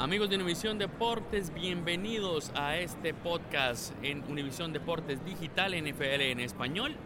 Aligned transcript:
Amigos 0.00 0.30
de 0.30 0.36
Univisión 0.36 0.78
Deportes, 0.78 1.52
bienvenidos 1.52 2.52
a 2.54 2.78
este 2.78 3.12
podcast 3.12 3.92
en 4.02 4.24
Univisión 4.30 4.72
Deportes 4.72 5.22
Digital 5.26 5.72
NFL 5.72 6.22
en 6.22 6.40
español. 6.40 6.96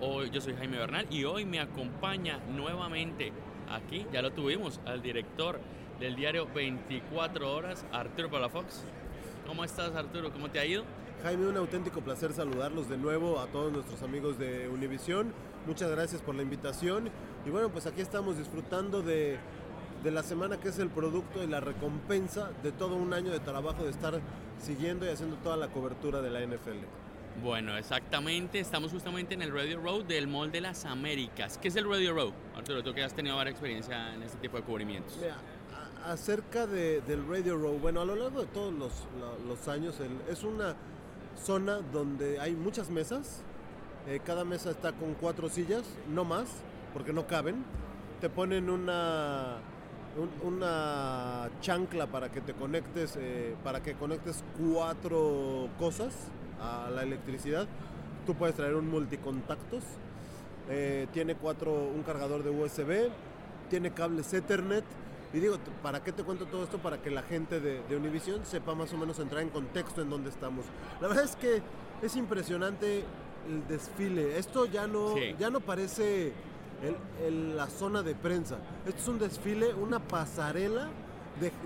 Hoy 0.00 0.30
yo 0.30 0.40
soy 0.40 0.54
Jaime 0.54 0.76
Bernal 0.76 1.06
y 1.10 1.22
hoy 1.22 1.44
me 1.44 1.60
acompaña 1.60 2.40
nuevamente 2.48 3.30
aquí, 3.70 4.04
ya 4.12 4.20
lo 4.20 4.32
tuvimos, 4.32 4.80
al 4.84 5.00
director 5.00 5.60
del 6.00 6.16
diario 6.16 6.48
24 6.52 7.54
Horas, 7.54 7.86
Arturo 7.92 8.28
Palafox. 8.28 8.82
¿Cómo 9.46 9.62
estás 9.62 9.94
Arturo? 9.94 10.32
¿Cómo 10.32 10.50
te 10.50 10.58
ha 10.58 10.66
ido? 10.66 10.82
Jaime, 11.22 11.46
un 11.46 11.56
auténtico 11.56 12.00
placer 12.00 12.32
saludarlos 12.32 12.88
de 12.88 12.98
nuevo 12.98 13.38
a 13.38 13.46
todos 13.46 13.72
nuestros 13.72 14.02
amigos 14.02 14.40
de 14.40 14.68
Univisión. 14.68 15.32
Muchas 15.68 15.88
gracias 15.92 16.20
por 16.20 16.34
la 16.34 16.42
invitación. 16.42 17.10
Y 17.46 17.50
bueno, 17.50 17.68
pues 17.68 17.86
aquí 17.86 18.00
estamos 18.00 18.38
disfrutando 18.38 19.02
de, 19.02 19.38
de 20.04 20.10
la 20.10 20.22
semana 20.22 20.58
que 20.60 20.68
es 20.68 20.78
el 20.78 20.90
producto 20.90 21.42
y 21.42 21.46
la 21.46 21.60
recompensa 21.60 22.50
de 22.62 22.70
todo 22.72 22.94
un 22.96 23.12
año 23.14 23.32
de 23.32 23.40
trabajo 23.40 23.82
de 23.84 23.90
estar 23.90 24.20
siguiendo 24.62 25.06
y 25.06 25.08
haciendo 25.08 25.36
toda 25.36 25.56
la 25.56 25.68
cobertura 25.68 26.20
de 26.20 26.30
la 26.30 26.40
NFL. 26.42 26.84
Bueno, 27.42 27.76
exactamente, 27.76 28.60
estamos 28.60 28.92
justamente 28.92 29.34
en 29.34 29.42
el 29.42 29.52
Radio 29.52 29.80
Road 29.80 30.04
del 30.04 30.28
Mall 30.28 30.52
de 30.52 30.60
las 30.60 30.84
Américas. 30.84 31.58
¿Qué 31.58 31.68
es 31.68 31.76
el 31.76 31.88
Radio 31.88 32.14
Road? 32.14 32.32
Arturo, 32.56 32.82
tú 32.84 32.94
que 32.94 33.02
has 33.02 33.12
tenido 33.14 33.34
varias 33.36 33.54
experiencia 33.54 34.14
en 34.14 34.22
este 34.22 34.38
tipo 34.38 34.56
de 34.56 34.62
cubrimientos. 34.62 35.16
Mira, 35.20 35.36
acerca 36.06 36.66
de- 36.66 37.00
del 37.00 37.26
Radio 37.26 37.56
Row, 37.56 37.78
bueno, 37.78 38.02
a 38.02 38.04
lo 38.04 38.14
largo 38.14 38.40
de 38.42 38.46
todos 38.48 38.72
los, 38.72 39.68
años, 39.68 39.98
el- 40.00 40.20
es 40.32 40.44
una 40.44 40.76
zona 41.42 41.78
donde 41.92 42.38
hay 42.40 42.52
muchas 42.52 42.90
mesas. 42.90 43.40
eh, 44.06 44.20
cada 44.22 44.44
mesa 44.44 44.70
está 44.70 44.92
con 44.92 45.14
cuatro 45.14 45.48
sillas, 45.48 45.82
no 46.10 46.26
más, 46.26 46.44
porque 46.92 47.10
no 47.14 47.26
caben. 47.26 47.64
Te 48.20 48.28
ponen 48.28 48.68
una, 48.68 49.56
un- 50.16 50.54
una 50.54 51.48
chancla 51.60 52.06
para 52.06 52.30
que 52.30 52.40
te 52.40 52.52
conectes, 52.54 53.16
eh, 53.18 53.54
para 53.64 53.82
que 53.82 53.94
conectes 53.94 54.42
cuatro 54.58 55.68
cosas 55.78 56.14
a 56.60 56.88
la 56.90 57.02
electricidad. 57.02 57.66
Tú 58.26 58.34
puedes 58.34 58.54
traer 58.56 58.74
un 58.74 58.88
multicontactos. 58.88 59.82
eh, 60.70 61.08
tiene 61.12 61.34
cuatro, 61.34 61.74
un 61.74 62.02
cargador 62.04 62.42
de 62.42 62.48
USB, 62.48 63.10
tiene 63.68 63.90
cables 63.92 64.32
Ethernet. 64.32 64.82
Y 65.34 65.38
digo, 65.40 65.58
¿para 65.82 66.02
qué 66.02 66.10
te 66.10 66.22
cuento 66.24 66.46
todo 66.46 66.64
esto? 66.64 66.78
Para 66.78 67.02
que 67.02 67.10
la 67.10 67.20
gente 67.22 67.60
de, 67.60 67.82
de 67.86 67.96
Univision 67.98 68.46
sepa 68.46 68.74
más 68.74 68.90
o 68.94 68.96
menos 68.96 69.18
entrar 69.18 69.42
en 69.42 69.50
contexto 69.50 70.00
en 70.00 70.08
dónde 70.08 70.30
estamos. 70.30 70.64
La 71.02 71.08
verdad 71.08 71.24
es 71.24 71.36
que 71.36 71.60
es 72.00 72.16
impresionante 72.16 73.04
el 73.46 73.68
desfile. 73.68 74.38
Esto 74.38 74.64
ya 74.64 74.86
no, 74.86 75.12
Sí. 75.14 75.34
ya 75.38 75.50
no 75.50 75.60
parece 75.60 76.32
el- 76.82 77.26
el- 77.26 77.56
la 77.56 77.66
zona 77.68 78.02
de 78.02 78.14
prensa. 78.14 78.56
Esto 78.86 79.00
es 79.00 79.08
un 79.08 79.18
desfile, 79.18 79.74
una 79.74 79.98
pasarela 80.00 80.88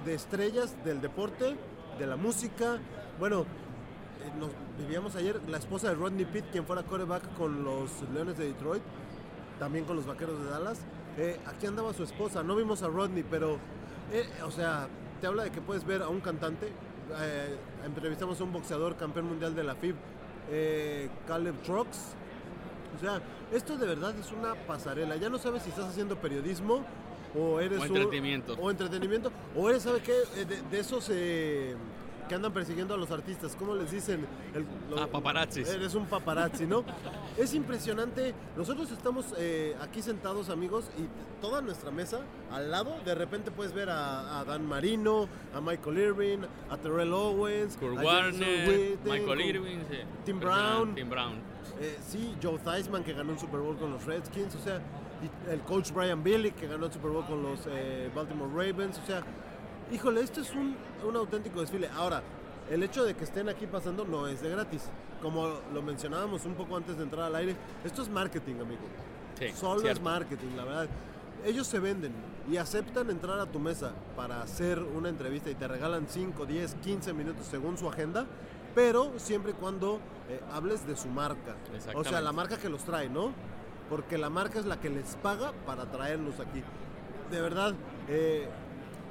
de, 0.05 0.15
estrellas 0.15 0.75
del 0.85 1.01
deporte, 1.01 1.57
de 1.99 2.07
la 2.07 2.17
música. 2.17 2.79
Bueno, 3.19 3.43
eh, 3.43 4.49
vivíamos 4.79 5.15
ayer 5.17 5.41
la 5.49 5.59
esposa 5.59 5.89
de 5.89 5.95
Rodney 5.95 6.25
Pitt, 6.25 6.45
quien 6.53 6.65
fuera 6.65 6.83
coreback 6.83 7.35
con 7.37 7.65
los 7.65 7.91
Leones 8.15 8.39
de 8.39 8.47
Detroit, 8.47 8.83
también 9.59 9.85
con 9.85 9.97
los 9.97 10.07
Vaqueros 10.07 10.43
de 10.43 10.51
Dallas. 10.51 10.79
Eh, 11.17 11.39
aquí 11.47 11.67
andaba 11.67 11.93
su 11.93 12.05
esposa, 12.05 12.43
no 12.43 12.55
vimos 12.55 12.83
a 12.83 12.89
Rodney, 12.89 13.25
pero, 13.29 13.59
eh, 14.13 14.29
o 14.47 14.51
sea, 14.51 14.87
te 15.21 15.27
habla 15.27 15.43
de 15.45 15.51
que 15.51 15.61
puedes 15.61 15.85
ver 15.85 16.03
a 16.03 16.09
un 16.09 16.21
cantante. 16.21 16.73
entrevistamos 17.87 18.39
a 18.39 18.45
un 18.45 18.53
boxeador 18.53 18.95
campeón 18.97 19.25
mundial 19.29 19.55
de 19.55 19.65
la 19.65 19.75
FIB, 19.75 19.95
Caleb 21.27 21.55
Trucks. 21.63 22.15
O 22.99 23.01
sea, 23.01 23.21
esto 23.53 23.77
de 23.77 23.87
verdad 23.87 24.15
es 24.19 24.31
una 24.33 24.55
pasarela. 24.67 25.17
Ya 25.17 25.29
no 25.31 25.39
sabes 25.39 25.63
si 25.63 25.71
estás 25.71 25.87
haciendo 25.87 26.17
periodismo 26.17 26.85
o 27.39 27.61
eres 27.61 27.79
O 27.79 27.83
un- 27.83 27.89
entretenimiento. 27.89 28.55
o 28.61 28.71
entretenimiento. 28.71 29.31
O 29.57 29.69
eres, 29.71 29.83
¿sabe 29.85 30.01
qué? 30.01 30.13
Eh, 30.37 30.45
De, 30.45 30.63
de 30.63 30.79
esos 30.81 31.09
eh, 31.13 31.77
que 32.29 32.35
andan 32.35 32.53
persiguiendo 32.53 32.93
a 32.93 32.97
los 32.99 33.11
artistas. 33.11 33.55
¿Cómo 33.57 33.75
les 33.75 33.91
dicen? 33.91 34.27
El- 34.55 34.67
lo- 34.91 35.01
Ah, 35.03 35.07
paparazzis. 35.07 35.67
Eres 35.69 35.95
un 35.95 36.07
paparazzi, 36.07 36.67
¿no? 36.67 36.85
es 37.39 37.55
impresionante. 37.55 38.35
Nosotros 38.57 38.91
estamos 38.91 39.27
eh, 39.39 39.77
aquí 39.81 40.03
sentados, 40.03 40.51
amigos, 40.51 40.91
y 40.99 41.07
toda 41.41 41.63
nuestra 41.63 41.91
mesa, 41.93 42.21
al 42.51 42.71
lado, 42.71 42.97
de 43.05 43.15
repente 43.15 43.51
puedes 43.53 43.73
ver 43.73 43.89
a, 43.91 44.41
a 44.41 44.45
Dan 44.45 44.67
Marino, 44.67 45.29
a 45.55 45.61
Michael 45.61 45.99
Irving, 45.99 46.39
a 46.69 46.77
Terrell 46.77 47.13
Owens, 47.13 47.77
Kurt 47.77 48.03
Warner, 48.03 48.99
Michael 49.05 49.41
Irving, 49.41 49.79
sí. 49.89 49.99
Tim 50.27 50.35
Impresionante, 50.37 50.45
Brown. 50.45 50.95
Tim 50.97 51.09
Brown. 51.09 51.35
Eh, 51.81 51.99
sí, 52.07 52.37
Joe 52.43 52.59
Theismann 52.59 53.05
que 53.05 53.13
ganó 53.13 53.33
un 53.33 53.39
Super 53.39 53.61
Bowl 53.61 53.77
con 53.77 53.91
los 53.93 54.05
Redskins, 54.05 54.55
o 54.55 54.61
sea, 54.61 54.81
el 55.51 55.61
coach 55.61 55.91
Brian 55.93 56.23
Billick 56.23 56.55
que 56.57 56.67
ganó 56.67 56.87
el 56.87 56.93
Super 56.93 57.11
Bowl 57.11 57.25
con 57.25 57.43
los 57.43 57.61
eh, 57.67 58.11
Baltimore 58.15 58.51
Ravens, 58.51 58.99
o 58.99 59.07
sea, 59.07 59.23
híjole, 59.93 60.21
esto 60.23 60.41
es 60.41 60.51
un, 60.53 60.77
un 61.07 61.17
auténtico 61.17 61.61
desfile. 61.61 61.89
Ahora, 61.95 62.23
el 62.71 62.83
hecho 62.83 63.05
de 63.05 63.15
que 63.15 63.25
estén 63.25 63.49
aquí 63.49 63.67
pasando 63.67 64.05
no 64.05 64.27
es 64.27 64.43
de 64.43 64.51
gratis. 64.51 64.85
Como 65.23 65.49
lo 65.75 65.83
mencionábamos 65.83 66.45
un 66.45 66.55
poco 66.55 66.77
antes 66.77 66.97
de 66.97 67.03
entrar 67.03 67.25
al 67.25 67.35
aire, 67.35 67.57
esto 67.85 68.03
es 68.03 68.09
marketing, 68.09 68.55
amigo. 68.61 68.83
Sí, 69.39 69.49
Solo 69.55 69.81
cierto. 69.81 69.99
es 69.99 70.05
marketing, 70.05 70.57
la 70.57 70.65
verdad. 70.65 70.89
Ellos 71.45 71.67
se 71.67 71.79
venden 71.79 72.13
y 72.51 72.57
aceptan 72.57 73.11
entrar 73.11 73.39
a 73.39 73.47
tu 73.47 73.59
mesa 73.59 73.93
para 74.17 74.43
hacer 74.43 74.81
una 74.81 75.09
entrevista 75.09 75.51
y 75.51 75.55
te 75.55 75.67
regalan 75.69 76.07
5, 76.09 76.47
10, 76.47 76.75
15 76.77 77.13
minutos 77.13 77.47
según 77.47 77.79
su 77.79 77.89
agenda, 77.89 78.27
pero 78.79 79.11
siempre 79.17 79.51
y 79.51 79.55
cuando 79.55 79.99
eh, 80.29 80.41
hables 80.53 80.87
de 80.87 80.97
su 80.97 81.09
marca. 81.09 81.57
O 81.97 82.05
sea, 82.05 82.21
la 82.21 82.31
marca 82.31 82.59
que 82.59 82.69
los 82.69 82.85
trae, 82.85 83.09
¿no? 83.09 83.33
Porque 83.91 84.17
la 84.17 84.31
marca 84.31 84.61
es 84.61 84.67
la 84.67 84.79
que 84.79 84.89
les 84.89 85.17
paga 85.17 85.51
para 85.67 85.87
traerlos 85.87 86.39
aquí. 86.39 86.63
De 87.29 87.41
verdad, 87.41 87.75
eh, 88.09 88.49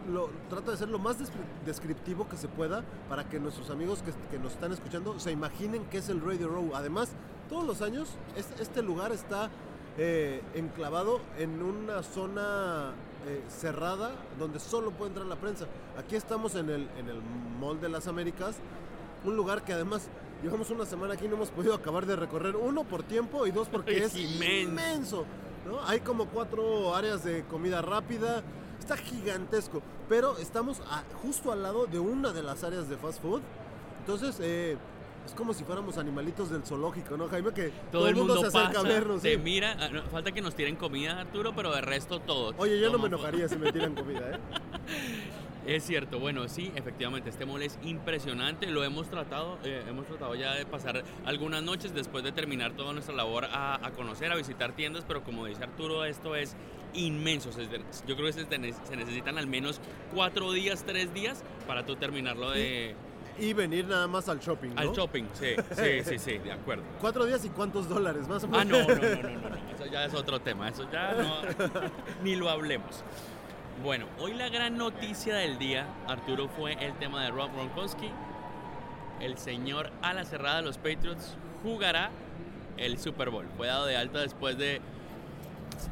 lo, 0.09 0.29
trato 0.49 0.71
de 0.71 0.77
ser 0.77 0.87
lo 0.87 0.99
más 0.99 1.19
descri- 1.19 1.65
descriptivo 1.65 2.29
que 2.29 2.37
se 2.37 2.47
pueda 2.47 2.85
para 3.09 3.27
que 3.27 3.41
nuestros 3.41 3.69
amigos 3.69 4.01
que, 4.03 4.13
que 4.31 4.41
nos 4.41 4.53
están 4.53 4.71
escuchando 4.71 5.19
se 5.19 5.33
imaginen 5.33 5.83
qué 5.91 5.97
es 5.97 6.07
el 6.07 6.21
Radio 6.21 6.47
Row. 6.47 6.71
Además, 6.73 7.09
todos 7.49 7.65
los 7.65 7.81
años 7.81 8.07
este, 8.37 8.63
este 8.63 8.81
lugar 8.81 9.11
está 9.11 9.49
eh, 9.97 10.41
enclavado 10.55 11.19
en 11.37 11.61
una 11.61 12.03
zona 12.03 12.93
eh, 13.27 13.43
cerrada 13.49 14.11
donde 14.39 14.61
solo 14.61 14.91
puede 14.91 15.09
entrar 15.09 15.27
la 15.27 15.35
prensa. 15.35 15.65
Aquí 15.97 16.15
estamos 16.15 16.55
en 16.55 16.69
el, 16.69 16.87
en 16.97 17.09
el 17.09 17.21
Mall 17.59 17.81
de 17.81 17.89
las 17.89 18.07
Américas, 18.07 18.55
un 19.27 19.35
lugar 19.35 19.63
que 19.63 19.73
además 19.73 20.09
llevamos 20.43 20.69
una 20.69 20.85
semana 20.85 21.13
aquí 21.15 21.25
y 21.25 21.27
no 21.27 21.35
hemos 21.35 21.49
podido 21.49 21.73
acabar 21.73 22.05
de 22.05 22.15
recorrer, 22.15 22.55
uno 22.55 22.83
por 22.83 23.03
tiempo 23.03 23.45
y 23.47 23.51
dos 23.51 23.67
porque 23.69 23.97
Es 24.03 24.15
es 24.15 24.17
inmenso. 24.17 24.69
inmenso. 24.69 25.25
¿no? 25.67 25.83
Hay 25.85 25.99
como 25.99 26.25
cuatro 26.27 26.95
áreas 26.95 27.23
de 27.23 27.43
comida 27.43 27.81
rápida. 27.81 28.41
Está 28.79 28.95
gigantesco. 28.95 29.81
Pero 30.07 30.37
estamos 30.37 30.79
a- 30.89 31.03
justo 31.21 31.51
al 31.51 31.61
lado 31.63 31.87
de 31.87 31.99
una 31.99 32.31
de 32.31 32.41
las 32.43 32.63
áreas 32.63 32.87
de 32.89 32.95
fast 32.97 33.21
food. 33.21 33.41
Entonces, 33.99 34.37
eh, 34.39 34.77
es 35.25 35.33
como 35.33 35.53
si 35.53 35.65
fuéramos 35.65 35.97
animalitos 35.97 36.49
del 36.49 36.63
zoológico, 36.63 37.17
¿no, 37.17 37.27
Jaime? 37.27 37.51
Que 37.51 37.73
Todo, 37.91 38.07
el 38.07 38.15
mundo, 38.15 38.37
se 38.39 38.45
acerca 38.47 38.67
pasa, 38.75 38.79
a 38.79 38.83
vernos. 38.83 39.21
te 39.21 39.33
¿sí? 39.33 39.37
mira. 39.37 39.75
ah, 39.77 39.89
falta 40.09 40.31
que 40.31 40.41
nos 40.41 40.55
tiren 40.55 40.77
comida, 40.77 41.19
Arturo, 41.19 41.53
pero 41.53 41.73
de 41.75 41.81
resto 41.81 42.21
todo. 42.21 42.53
Oye, 42.57 42.79
yo 42.79 42.89
no 42.89 42.97
me 42.99 43.07
enojaría 43.07 43.49
si 43.49 43.57
me 43.57 43.73
tiran 43.73 43.93
comida, 43.95 44.21
¿eh? 44.31 44.39
Es 45.67 45.83
cierto, 45.83 46.17
bueno, 46.17 46.47
sí, 46.47 46.71
efectivamente, 46.75 47.29
este 47.29 47.45
mall 47.45 47.61
es 47.61 47.77
impresionante, 47.83 48.67
lo 48.67 48.85
hemos 48.85 49.09
tratado, 49.09 49.59
eh, 49.65 49.83
hemos 49.89 50.05
tratado 50.05 50.33
ya 50.33 50.53
de 50.53 50.65
pasar 50.65 51.03
algunas 51.25 51.61
noches 51.61 51.93
después 51.93 52.23
de 52.23 52.31
terminar 52.31 52.71
toda 52.71 52.93
nuestra 52.93 53.13
labor 53.13 53.45
a, 53.51 53.85
a 53.85 53.91
conocer, 53.91 54.31
a 54.31 54.35
visitar 54.35 54.71
tiendas, 54.77 55.03
pero 55.05 55.25
como 55.25 55.45
dice 55.45 55.65
Arturo, 55.65 56.05
esto 56.05 56.37
es 56.37 56.55
inmenso, 56.93 57.49
yo 58.07 58.15
creo 58.15 58.27
que 58.27 58.33
se, 58.33 58.95
necesitan 58.95 59.37
al 59.37 59.47
menos 59.47 59.81
cuatro 60.15 60.53
días, 60.53 60.85
tres 60.85 61.13
días 61.13 61.43
para 61.67 61.85
tú 61.85 61.97
terminarlo 61.97 62.51
de... 62.51 62.95
Y 63.37 63.53
venir 63.53 63.85
nada 63.85 64.07
más 64.07 64.29
al 64.29 64.39
shopping, 64.39 64.69
¿no? 64.69 64.81
Al 64.81 64.93
shopping, 64.93 65.25
sí, 65.33 65.49
sí, 65.75 66.03
sí, 66.05 66.17
sí, 66.17 66.37
de 66.39 66.53
acuerdo. 66.53 66.83
Cuatro 67.01 67.25
días 67.25 67.43
y 67.43 67.49
cuántos 67.49 67.89
dólares, 67.89 68.27
más 68.27 68.43
o 68.45 68.47
menos. 68.47 68.61
Ah, 68.61 68.65
no, 68.65 68.87
no, 68.87 68.95
no, 68.95 69.21
no, 69.21 69.39
no, 69.41 69.49
no, 69.49 69.55
eso 69.75 69.85
ya 69.91 70.05
es 70.05 70.13
otro 70.13 70.39
tema, 70.39 70.69
eso 70.69 70.89
ya 70.91 71.13
no, 71.13 71.41
ni 72.23 72.35
lo 72.37 72.49
hablemos. 72.49 73.03
Bueno, 73.83 74.07
hoy 74.19 74.33
la 74.33 74.49
gran 74.49 74.77
noticia 74.77 75.35
del 75.35 75.57
día, 75.59 75.87
Arturo, 76.07 76.47
fue 76.49 76.73
el 76.83 76.93
tema 76.97 77.23
de 77.23 77.29
Rob 77.31 77.51
Gronkowski. 77.53 78.09
El 79.19 79.37
señor 79.37 79.91
a 80.01 80.13
la 80.13 80.25
cerrada 80.25 80.57
de 80.57 80.63
los 80.63 80.77
Patriots 80.77 81.37
jugará 81.63 82.09
el 82.77 82.97
Super 82.97 83.29
Bowl. 83.29 83.45
Fue 83.55 83.67
dado 83.67 83.85
de 83.85 83.95
alta 83.95 84.19
después 84.19 84.57
de, 84.57 84.81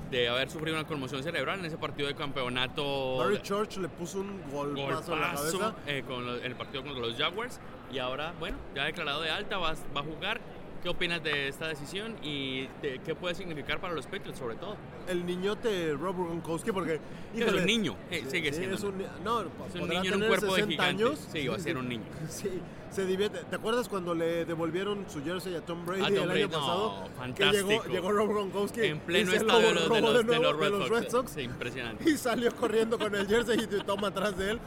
de 0.09 0.27
haber 0.29 0.49
sufrido 0.49 0.77
una 0.77 0.87
conmoción 0.87 1.21
cerebral 1.23 1.59
en 1.59 1.65
ese 1.65 1.77
partido 1.77 2.07
de 2.07 2.15
campeonato. 2.15 3.17
Barry 3.17 3.41
Church 3.41 3.77
le 3.77 3.87
puso 3.87 4.19
un 4.19 4.41
golpazo 4.51 5.13
en 5.13 5.21
la 5.21 5.27
golpazo 5.27 5.59
cabeza. 5.59 5.75
eh, 5.87 6.03
con 6.07 6.27
el 6.27 6.55
partido 6.55 6.83
contra 6.83 7.05
los 7.05 7.15
Jaguars 7.17 7.59
y 7.91 7.99
ahora, 7.99 8.33
bueno, 8.39 8.57
ya 8.75 8.83
ha 8.83 8.85
declarado 8.85 9.21
de 9.21 9.29
alta, 9.29 9.57
va, 9.57 9.73
va 9.95 10.01
a 10.01 10.03
jugar. 10.03 10.41
¿Qué 10.85 10.89
opinas 10.89 11.23
de 11.23 11.47
esta 11.47 11.67
decisión 11.67 12.13
y 12.21 12.67
de 12.83 13.01
qué 13.03 13.15
puede 13.15 13.33
significar 13.33 13.81
para 13.81 13.95
los 13.95 14.05
Patriots 14.05 14.37
sobre 14.37 14.53
todo? 14.55 14.75
El 15.07 15.25
niñote 15.25 15.93
Rob 15.93 16.15
Gronkowski, 16.15 16.71
porque... 16.71 16.99
Es 17.33 17.41
un 17.41 17.41
híjole, 17.41 17.65
niño, 17.65 17.95
eh, 18.11 18.23
sigue 18.29 18.53
siendo. 18.53 18.75
Es 18.75 18.83
un, 18.83 19.03
no, 19.23 19.41
Es 19.41 19.81
un 19.81 19.89
niño 19.89 20.13
en 20.13 20.21
un 20.21 20.27
cuerpo 20.27 20.45
de 20.45 20.61
60 20.61 20.71
gigante. 20.83 21.03
años. 21.03 21.27
Sí, 21.31 21.47
va 21.47 21.55
a 21.55 21.59
ser 21.59 21.77
un 21.77 21.89
niño. 21.89 22.03
Sí, 22.29 22.51
se 22.91 23.03
divierte. 23.07 23.39
¿Te 23.49 23.55
acuerdas 23.55 23.89
cuando 23.89 24.13
le 24.13 24.45
devolvieron 24.45 25.05
su 25.09 25.23
jersey 25.23 25.55
a 25.55 25.61
Tom 25.61 25.87
Brady 25.87 26.01
A 26.03 26.05
Tom 26.05 26.17
el 26.17 26.25
Brady, 26.27 26.41
año 26.43 26.47
no, 26.51 26.59
pasado? 26.59 27.03
Que 27.03 27.09
fantástico. 27.15 27.67
llegó, 27.67 27.85
llegó 27.85 28.11
Rob 28.11 28.29
Gronkowski 28.29 28.81
En 28.81 28.99
pleno 28.99 29.31
se 29.31 29.37
lo 29.39 29.41
estadio 29.41 29.67
de 29.69 29.73
los, 29.73 29.89
de 29.89 30.01
los- 30.01 30.13
de 30.17 30.23
nuevo 30.23 30.43
los 30.43 30.59
de 30.59 30.63
Red 30.65 30.71
los 30.71 30.87
Sox. 30.87 30.99
Red 31.01 31.09
Sox. 31.09 31.31
Sí, 31.31 31.41
impresionante. 31.41 32.03
y 32.11 32.15
salió 32.15 32.55
corriendo 32.55 32.99
con 32.99 33.15
el 33.15 33.25
jersey 33.27 33.57
y 33.59 33.83
toma 33.83 34.09
atrás 34.09 34.37
de 34.37 34.51
él. 34.51 34.59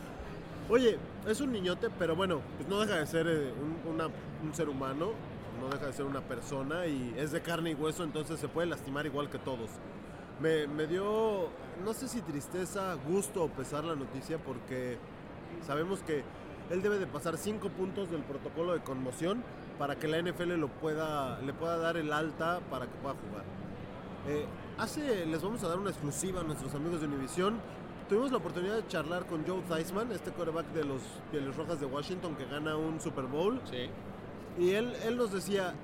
Oye, 0.68 0.98
es 1.28 1.40
un 1.40 1.52
niñote, 1.52 1.90
pero 1.96 2.16
bueno, 2.16 2.40
pues 2.56 2.68
no 2.68 2.80
deja 2.80 2.96
de 2.96 3.06
ser 3.06 3.28
eh, 3.28 3.52
un, 3.86 3.94
una- 3.94 4.08
un 4.42 4.52
ser 4.52 4.68
humano, 4.68 5.12
deja 5.68 5.86
de 5.86 5.92
ser 5.92 6.04
una 6.04 6.20
persona 6.20 6.86
y 6.86 7.14
es 7.16 7.32
de 7.32 7.40
carne 7.40 7.70
y 7.70 7.74
hueso, 7.74 8.04
entonces 8.04 8.38
se 8.40 8.48
puede 8.48 8.66
lastimar 8.66 9.06
igual 9.06 9.30
que 9.30 9.38
todos. 9.38 9.70
Me, 10.40 10.66
me 10.66 10.86
dio, 10.86 11.48
no 11.84 11.92
sé 11.94 12.08
si 12.08 12.20
tristeza, 12.20 12.94
gusto 13.08 13.44
o 13.44 13.48
pesar 13.48 13.84
la 13.84 13.96
noticia 13.96 14.38
porque 14.38 14.98
sabemos 15.66 16.00
que 16.00 16.22
él 16.70 16.82
debe 16.82 16.98
de 16.98 17.06
pasar 17.06 17.36
cinco 17.38 17.70
puntos 17.70 18.10
del 18.10 18.22
protocolo 18.22 18.74
de 18.74 18.80
conmoción 18.80 19.42
para 19.78 19.96
que 19.96 20.08
la 20.08 20.20
NFL 20.20 20.54
lo 20.54 20.68
pueda, 20.68 21.40
le 21.40 21.52
pueda 21.52 21.78
dar 21.78 21.96
el 21.96 22.12
alta 22.12 22.60
para 22.70 22.86
que 22.86 22.92
pueda 23.00 23.14
jugar. 23.14 23.44
Eh, 24.28 24.44
hace, 24.76 25.24
les 25.26 25.42
vamos 25.42 25.62
a 25.64 25.68
dar 25.68 25.78
una 25.78 25.90
exclusiva 25.90 26.40
a 26.40 26.44
nuestros 26.44 26.74
amigos 26.74 27.00
de 27.00 27.06
Univision. 27.06 27.58
Tuvimos 28.08 28.30
la 28.30 28.38
oportunidad 28.38 28.76
de 28.76 28.86
charlar 28.88 29.26
con 29.26 29.46
Joe 29.46 29.62
Theismann, 29.68 30.10
este 30.12 30.30
quarterback 30.30 30.66
de 30.72 30.84
los 30.84 31.00
Pieles 31.30 31.56
Rojas 31.56 31.80
de 31.80 31.86
Washington 31.86 32.34
que 32.36 32.44
gana 32.46 32.76
un 32.76 33.00
Super 33.00 33.24
Bowl. 33.24 33.60
Sí. 33.70 33.88
Y 34.58 34.70
él, 34.70 34.94
él 35.04 35.16
nos 35.16 35.32
decía, 35.32 35.74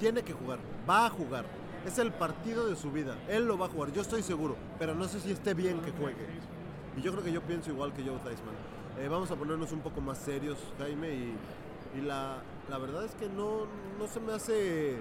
tiene 0.00 0.22
que 0.22 0.32
jugar, 0.32 0.58
va 0.88 1.06
a 1.06 1.10
jugar. 1.10 1.44
Es 1.86 1.98
el 1.98 2.12
partido 2.12 2.66
de 2.66 2.76
su 2.76 2.90
vida. 2.90 3.16
Él 3.28 3.46
lo 3.46 3.58
va 3.58 3.66
a 3.66 3.68
jugar, 3.68 3.92
yo 3.92 4.00
estoy 4.00 4.22
seguro. 4.22 4.56
Pero 4.78 4.94
no 4.94 5.06
sé 5.06 5.20
si 5.20 5.30
esté 5.30 5.52
bien 5.52 5.80
que 5.80 5.92
juegue. 5.92 6.26
Y 6.96 7.02
yo 7.02 7.12
creo 7.12 7.22
que 7.24 7.32
yo 7.32 7.42
pienso 7.42 7.70
igual 7.70 7.92
que 7.92 8.02
Joe 8.02 8.18
Theismann. 8.18 8.54
Eh, 8.98 9.08
vamos 9.08 9.30
a 9.30 9.36
ponernos 9.36 9.70
un 9.72 9.80
poco 9.80 10.00
más 10.00 10.18
serios, 10.18 10.56
Jaime. 10.78 11.12
Y, 11.14 11.34
y 11.98 12.00
la, 12.00 12.38
la 12.70 12.78
verdad 12.78 13.04
es 13.04 13.14
que 13.16 13.28
no, 13.28 13.66
no 13.98 14.06
se 14.06 14.20
me 14.20 14.32
hace 14.32 14.96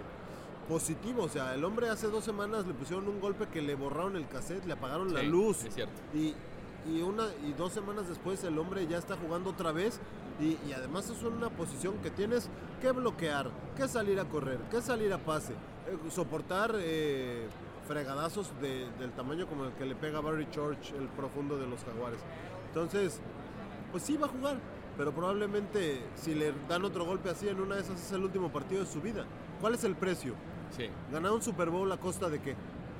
positivo. 0.68 1.24
O 1.24 1.30
sea, 1.30 1.54
el 1.54 1.64
hombre 1.64 1.88
hace 1.90 2.08
dos 2.08 2.26
semanas 2.26 2.66
le 2.68 2.74
pusieron 2.74 3.08
un 3.08 3.22
golpe 3.22 3.48
que 3.48 3.62
le 3.62 3.76
borraron 3.76 4.18
el 4.18 4.28
cassette, 4.28 4.66
le 4.66 4.74
apagaron 4.74 5.14
la 5.14 5.24
luz. 5.24 5.64
Es 5.64 5.76
cierto. 5.76 5.94
Y, 6.14 6.34
y 6.92 7.02
una 7.02 7.28
y 7.48 7.54
dos 7.54 7.72
semanas 7.72 8.10
después 8.10 8.44
el 8.44 8.58
hombre 8.60 8.86
ya 8.88 8.98
está 8.98 9.16
jugando 9.16 9.52
otra 9.52 9.72
vez 9.72 10.02
y, 10.40 10.58
y 10.68 10.74
además 10.76 11.10
es 11.10 11.22
una 11.24 11.50
posición 11.50 11.98
que 12.00 12.10
tienes 12.10 12.50
que 12.82 12.92
bloquear, 12.92 13.50
que 13.78 13.88
salir 13.88 14.20
a 14.20 14.26
correr, 14.26 14.60
que 14.72 14.82
salir 14.82 15.12
a 15.14 15.18
pase, 15.18 15.54
eh, 15.54 15.98
soportar 16.10 16.74
eh, 16.78 17.48
fregadazos 17.88 18.52
de- 18.62 18.90
del 19.00 19.12
tamaño 19.12 19.48
como 19.48 19.66
el 19.66 19.74
que 19.74 19.86
le 19.86 19.96
pega 19.96 20.22
Barry 20.22 20.50
Church, 20.50 20.92
el 20.94 21.08
profundo 21.10 21.58
de 21.58 21.68
los 21.68 21.84
jaguares. 21.84 22.20
Entonces, 22.68 23.20
pues 23.92 24.04
sí 24.04 24.18
va 24.18 24.26
a 24.28 24.30
jugar, 24.30 24.58
pero 24.98 25.12
probablemente 25.12 26.04
si 26.16 26.34
le 26.34 26.54
dan 26.68 26.84
otro 26.86 27.06
golpe 27.06 27.30
así 27.30 27.48
en 27.48 27.60
una 27.60 27.76
de 27.76 27.82
esas 27.82 28.02
es 28.02 28.12
el 28.12 28.24
último 28.24 28.52
partido 28.52 28.84
de 28.84 28.90
su 28.90 29.02
vida. 29.02 29.26
¿Cuál 29.62 29.76
es 29.76 29.84
el 29.84 29.96
precio? 29.96 30.34
Sí. 30.76 30.90
¿Ganar 31.12 31.32
un 31.34 31.42
Super 31.42 31.70
Bowl 31.70 31.92
a 31.92 31.98
costa 31.98 32.30
de 32.30 32.42
qué? 32.42 32.56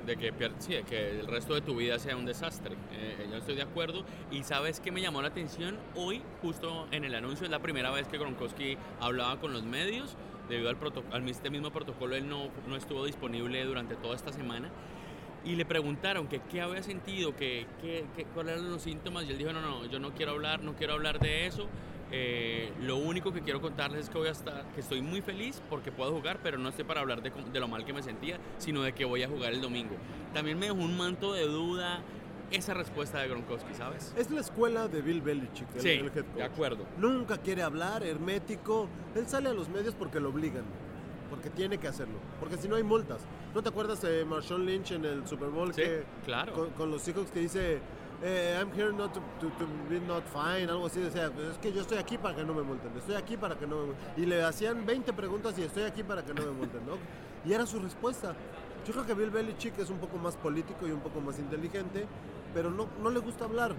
De 0.06 0.16
que, 0.16 0.32
sí, 0.58 0.74
que 0.88 1.20
el 1.20 1.26
resto 1.26 1.54
de 1.54 1.62
tu 1.62 1.76
vida 1.76 1.98
sea 1.98 2.16
un 2.16 2.26
desastre. 2.26 2.74
Eh, 2.92 3.26
yo 3.30 3.36
estoy 3.38 3.54
de 3.54 3.62
acuerdo. 3.62 4.04
Y 4.30 4.42
sabes 4.42 4.80
qué 4.80 4.92
me 4.92 5.00
llamó 5.00 5.22
la 5.22 5.28
atención 5.28 5.78
hoy, 5.94 6.20
justo 6.42 6.86
en 6.90 7.04
el 7.04 7.14
anuncio, 7.14 7.44
es 7.46 7.50
la 7.50 7.60
primera 7.60 7.90
vez 7.90 8.06
que 8.08 8.18
Gronkowski 8.18 8.76
hablaba 9.00 9.40
con 9.40 9.52
los 9.52 9.62
medios. 9.64 10.16
Debido 10.48 10.68
al, 10.68 10.76
al 11.12 11.28
este 11.28 11.48
mismo 11.48 11.70
protocolo, 11.70 12.14
él 12.16 12.28
no, 12.28 12.48
no 12.68 12.76
estuvo 12.76 13.06
disponible 13.06 13.64
durante 13.64 13.96
toda 13.96 14.14
esta 14.14 14.30
semana. 14.30 14.68
Y 15.42 15.56
le 15.56 15.64
preguntaron 15.64 16.26
que 16.28 16.40
qué 16.50 16.60
había 16.60 16.82
sentido, 16.82 17.34
que, 17.34 17.66
que- 17.80 18.04
que- 18.16 18.24
cuáles 18.26 18.56
eran 18.58 18.70
los 18.70 18.82
síntomas. 18.82 19.24
Y 19.24 19.30
él 19.30 19.38
dijo, 19.38 19.52
no, 19.54 19.60
no, 19.62 19.86
yo 19.86 19.98
no 19.98 20.12
quiero 20.12 20.32
hablar, 20.32 20.62
no 20.62 20.74
quiero 20.74 20.92
hablar 20.94 21.18
de 21.18 21.46
eso. 21.46 21.66
Eh, 22.16 22.72
lo 22.82 22.96
único 22.96 23.32
que 23.32 23.40
quiero 23.40 23.60
contarles 23.60 24.02
es 24.02 24.08
que 24.08 24.18
voy 24.18 24.28
a 24.28 24.32
estar, 24.32 24.64
que 24.72 24.80
estoy 24.80 25.02
muy 25.02 25.20
feliz 25.20 25.60
porque 25.68 25.90
puedo 25.90 26.12
jugar, 26.12 26.38
pero 26.42 26.58
no 26.58 26.68
estoy 26.68 26.84
para 26.84 27.00
hablar 27.00 27.22
de, 27.22 27.32
de 27.52 27.60
lo 27.60 27.66
mal 27.66 27.84
que 27.84 27.92
me 27.92 28.04
sentía, 28.04 28.38
sino 28.58 28.82
de 28.82 28.92
que 28.92 29.04
voy 29.04 29.24
a 29.24 29.28
jugar 29.28 29.52
el 29.52 29.60
domingo. 29.60 29.96
También 30.32 30.58
me 30.58 30.66
dejó 30.66 30.78
un 30.78 30.96
manto 30.96 31.32
de 31.32 31.46
duda 31.46 32.02
esa 32.52 32.72
respuesta 32.72 33.18
de 33.20 33.28
Gronkowski, 33.28 33.74
¿sabes? 33.74 34.14
Es 34.16 34.30
la 34.30 34.40
escuela 34.40 34.86
de 34.86 35.02
Bill 35.02 35.22
Belichick, 35.22 35.74
el, 35.74 35.80
sí, 35.80 35.88
el 35.88 36.06
head 36.06 36.24
coach. 36.24 36.36
de 36.36 36.42
acuerdo. 36.44 36.86
Nunca 36.98 37.38
quiere 37.38 37.62
hablar, 37.62 38.04
hermético. 38.04 38.88
Él 39.16 39.26
sale 39.26 39.48
a 39.48 39.52
los 39.52 39.68
medios 39.68 39.94
porque 39.96 40.20
lo 40.20 40.28
obligan. 40.28 40.62
Porque 41.30 41.50
tiene 41.50 41.78
que 41.78 41.88
hacerlo. 41.88 42.14
Porque 42.38 42.56
si 42.58 42.68
no 42.68 42.76
hay 42.76 42.84
multas. 42.84 43.22
¿No 43.54 43.62
te 43.62 43.70
acuerdas 43.70 44.02
de 44.02 44.24
Marshawn 44.24 44.64
Lynch 44.66 44.92
en 44.92 45.04
el 45.04 45.26
Super 45.26 45.48
Bowl? 45.48 45.74
Sí, 45.74 45.82
que, 45.82 46.04
claro. 46.24 46.52
Con, 46.52 46.70
con 46.70 46.90
los 46.92 47.02
Seahawks 47.02 47.32
que 47.32 47.40
dice, 47.40 47.80
eh, 48.22 48.56
I'm 48.60 48.70
here 48.72 48.92
not 48.92 49.12
to, 49.14 49.20
to- 49.40 49.50
to 49.58 49.66
be 49.88 50.00
not 50.00 50.24
fine, 50.26 50.70
algo 50.70 50.86
así. 50.86 51.02
O 51.02 51.10
sea, 51.10 51.30
pues 51.30 51.48
es 51.48 51.58
que 51.58 51.72
yo 51.72 51.82
estoy 51.82 51.98
aquí 51.98 52.16
para 52.18 52.36
que 52.36 52.44
no 52.44 52.54
me 52.54 52.62
multen. 52.62 52.90
Estoy 52.96 53.16
aquí 53.16 53.36
para 53.36 53.56
que 53.58 53.66
no 53.66 53.76
me 53.76 53.86
multen. 53.86 54.04
Y 54.16 54.26
le 54.26 54.42
hacían 54.44 54.84
20 54.86 55.12
preguntas 55.12 55.58
y 55.58 55.62
estoy 55.62 55.82
aquí 55.84 56.02
para 56.02 56.24
que 56.24 56.32
no 56.34 56.42
me 56.42 56.52
multen, 56.52 56.80
¿no? 56.86 56.94
Y 57.44 57.52
era 57.52 57.66
su 57.66 57.78
respuesta. 57.78 58.34
Yo 58.86 58.92
creo 58.92 59.06
que 59.06 59.14
Bill 59.14 59.30
Belichick 59.30 59.78
es 59.78 59.90
un 59.90 59.98
poco 59.98 60.18
más 60.18 60.36
político 60.36 60.86
y 60.86 60.90
un 60.92 61.00
poco 61.00 61.20
más 61.20 61.38
inteligente, 61.38 62.06
pero 62.52 62.70
no, 62.70 62.86
no 63.02 63.10
le 63.10 63.20
gusta 63.20 63.44
hablar 63.46 63.74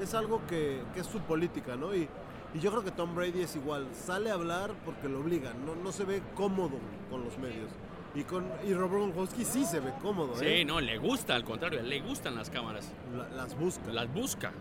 es 0.00 0.12
algo 0.14 0.42
que, 0.46 0.82
que 0.92 1.00
es 1.00 1.06
su 1.06 1.20
política, 1.20 1.74
¿no? 1.76 1.94
Y, 1.94 2.06
y 2.54 2.58
yo 2.60 2.70
creo 2.70 2.84
que 2.84 2.90
Tom 2.90 3.14
Brady 3.14 3.40
es 3.42 3.56
igual, 3.56 3.86
sale 3.94 4.30
a 4.30 4.34
hablar 4.34 4.72
porque 4.84 5.08
lo 5.08 5.20
obligan, 5.20 5.64
no, 5.64 5.74
no 5.74 5.90
se 5.90 6.04
ve 6.04 6.22
cómodo 6.34 6.78
con 7.10 7.24
los 7.24 7.38
medios. 7.38 7.70
Y, 8.16 8.24
con, 8.24 8.44
y 8.66 8.72
Robert 8.72 8.92
Gronkowski 8.94 9.44
sí 9.44 9.64
se 9.64 9.78
ve 9.80 9.92
cómodo, 10.00 10.34
Sí, 10.36 10.46
¿eh? 10.46 10.64
no, 10.64 10.80
le 10.80 10.96
gusta, 10.98 11.34
al 11.34 11.44
contrario, 11.44 11.82
le 11.82 12.00
gustan 12.00 12.34
las 12.34 12.48
cámaras. 12.50 12.90
La- 13.14 13.28
las 13.36 13.56
busca. 13.58 13.92
Las 13.92 14.12
busca. 14.12 14.52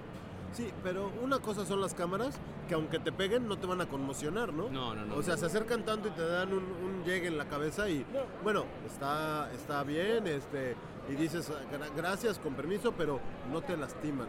Sí, 0.52 0.70
pero 0.84 1.12
una 1.22 1.40
cosa 1.40 1.66
son 1.66 1.82
las 1.82 1.94
cámaras 1.94 2.38
que 2.68 2.76
aunque 2.76 2.98
te 3.00 3.12
peguen 3.12 3.48
no 3.48 3.58
te 3.58 3.66
van 3.68 3.82
a 3.82 3.88
conmocionar, 3.88 4.54
¿no? 4.54 4.70
No, 4.70 4.94
no, 4.96 5.06
no. 5.06 5.16
O 5.16 5.22
sea, 5.24 5.36
se 5.38 5.46
acercan 5.46 5.84
tanto 5.84 6.08
y 6.10 6.12
te 6.12 6.26
dan 6.26 6.50
un, 6.54 6.64
un 6.64 7.04
llegue 7.06 7.28
en 7.28 7.38
la 7.38 7.46
cabeza 7.46 7.90
y 7.90 8.06
bueno, 8.44 8.64
está, 8.86 9.52
está 9.54 9.84
bien, 9.84 10.28
este, 10.28 10.76
y 11.10 11.14
dices 11.16 11.50
"Gra- 11.50 11.90
gracias, 11.96 12.40
con 12.40 12.54
permiso, 12.56 12.94
pero 12.94 13.20
no 13.52 13.62
te 13.62 13.76
lastiman. 13.76 14.28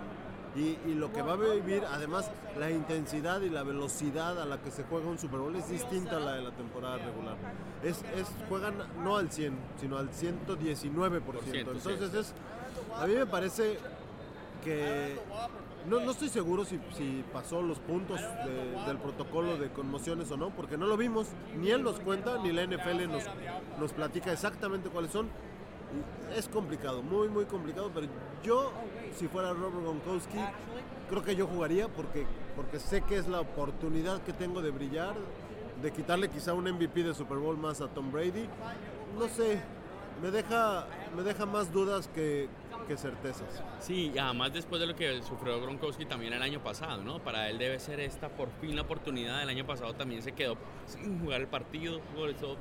Y, 0.56 0.78
y 0.88 0.94
lo 0.94 1.12
que 1.12 1.20
va 1.20 1.34
a 1.34 1.36
vivir, 1.36 1.82
además, 1.92 2.30
la 2.58 2.70
intensidad 2.70 3.42
y 3.42 3.50
la 3.50 3.62
velocidad 3.62 4.40
a 4.40 4.46
la 4.46 4.58
que 4.62 4.70
se 4.70 4.84
juega 4.84 5.06
un 5.06 5.18
Super 5.18 5.40
Bowl 5.40 5.54
es 5.54 5.68
distinta 5.68 6.16
a 6.16 6.20
la 6.20 6.32
de 6.34 6.42
la 6.42 6.50
temporada 6.52 6.96
regular. 6.96 7.36
Es, 7.82 7.98
es, 8.16 8.26
juegan 8.48 8.74
no 9.04 9.18
al 9.18 9.30
100, 9.30 9.52
sino 9.80 9.98
al 9.98 10.08
119%. 10.10 10.14
ciento, 10.14 11.32
sí. 11.44 11.58
Entonces 11.90 12.14
es, 12.14 12.34
a 12.98 13.06
mí 13.06 13.14
me 13.14 13.26
parece 13.26 13.78
que 14.64 15.18
no, 15.88 16.00
no 16.00 16.10
estoy 16.10 16.28
seguro 16.30 16.64
si, 16.64 16.80
si 16.96 17.22
pasó 17.32 17.60
los 17.62 17.78
puntos 17.78 18.20
de- 18.20 18.86
del 18.86 18.96
protocolo 18.98 19.58
de 19.58 19.68
conmociones 19.70 20.30
o 20.30 20.36
no, 20.36 20.50
porque 20.50 20.76
no 20.78 20.86
lo 20.86 20.96
vimos, 20.96 21.28
ni 21.58 21.70
él 21.70 21.82
nos 21.82 22.00
cuenta, 22.00 22.38
ni 22.42 22.50
la 22.52 22.64
NFL 22.66 23.08
nos, 23.10 23.24
nos 23.78 23.92
platica 23.92 24.32
exactamente 24.32 24.88
cuáles 24.88 25.10
son. 25.12 25.28
Es 26.36 26.48
complicado, 26.48 27.02
muy, 27.02 27.28
muy 27.28 27.44
complicado, 27.44 27.90
pero 27.94 28.06
yo, 28.42 28.72
si 29.16 29.28
fuera 29.28 29.52
Robert 29.52 29.82
Gronkowski, 29.82 30.38
creo 31.08 31.22
que 31.22 31.36
yo 31.36 31.46
jugaría 31.46 31.88
porque, 31.88 32.26
porque 32.54 32.78
sé 32.78 33.02
que 33.02 33.16
es 33.16 33.28
la 33.28 33.40
oportunidad 33.40 34.22
que 34.22 34.32
tengo 34.32 34.60
de 34.60 34.70
brillar, 34.70 35.14
de 35.82 35.92
quitarle 35.92 36.28
quizá 36.28 36.52
un 36.52 36.70
MVP 36.70 37.02
de 37.02 37.14
Super 37.14 37.38
Bowl 37.38 37.56
más 37.56 37.80
a 37.80 37.88
Tom 37.88 38.10
Brady. 38.10 38.48
No 39.18 39.28
sé, 39.28 39.60
me 40.22 40.30
deja, 40.30 40.86
me 41.14 41.22
deja 41.22 41.46
más 41.46 41.72
dudas 41.72 42.08
que, 42.08 42.48
certezas. 42.96 43.62
Sí, 43.80 44.12
y 44.14 44.18
además 44.18 44.52
después 44.52 44.80
de 44.80 44.86
lo 44.86 44.94
que 44.94 45.20
sufrió 45.22 45.60
Gronkowski 45.60 46.06
también 46.06 46.32
el 46.32 46.42
año 46.42 46.62
pasado, 46.62 47.02
¿no? 47.02 47.18
Para 47.18 47.50
él 47.50 47.58
debe 47.58 47.80
ser 47.80 47.98
esta 47.98 48.28
por 48.28 48.48
fin 48.60 48.76
la 48.76 48.82
oportunidad. 48.82 49.42
El 49.42 49.48
año 49.48 49.66
pasado 49.66 49.94
también 49.94 50.22
se 50.22 50.32
quedó 50.32 50.56
sin 50.86 51.18
jugar 51.20 51.40
el 51.40 51.48
partido, 51.48 52.00
por 52.14 52.30
eso 52.30 52.56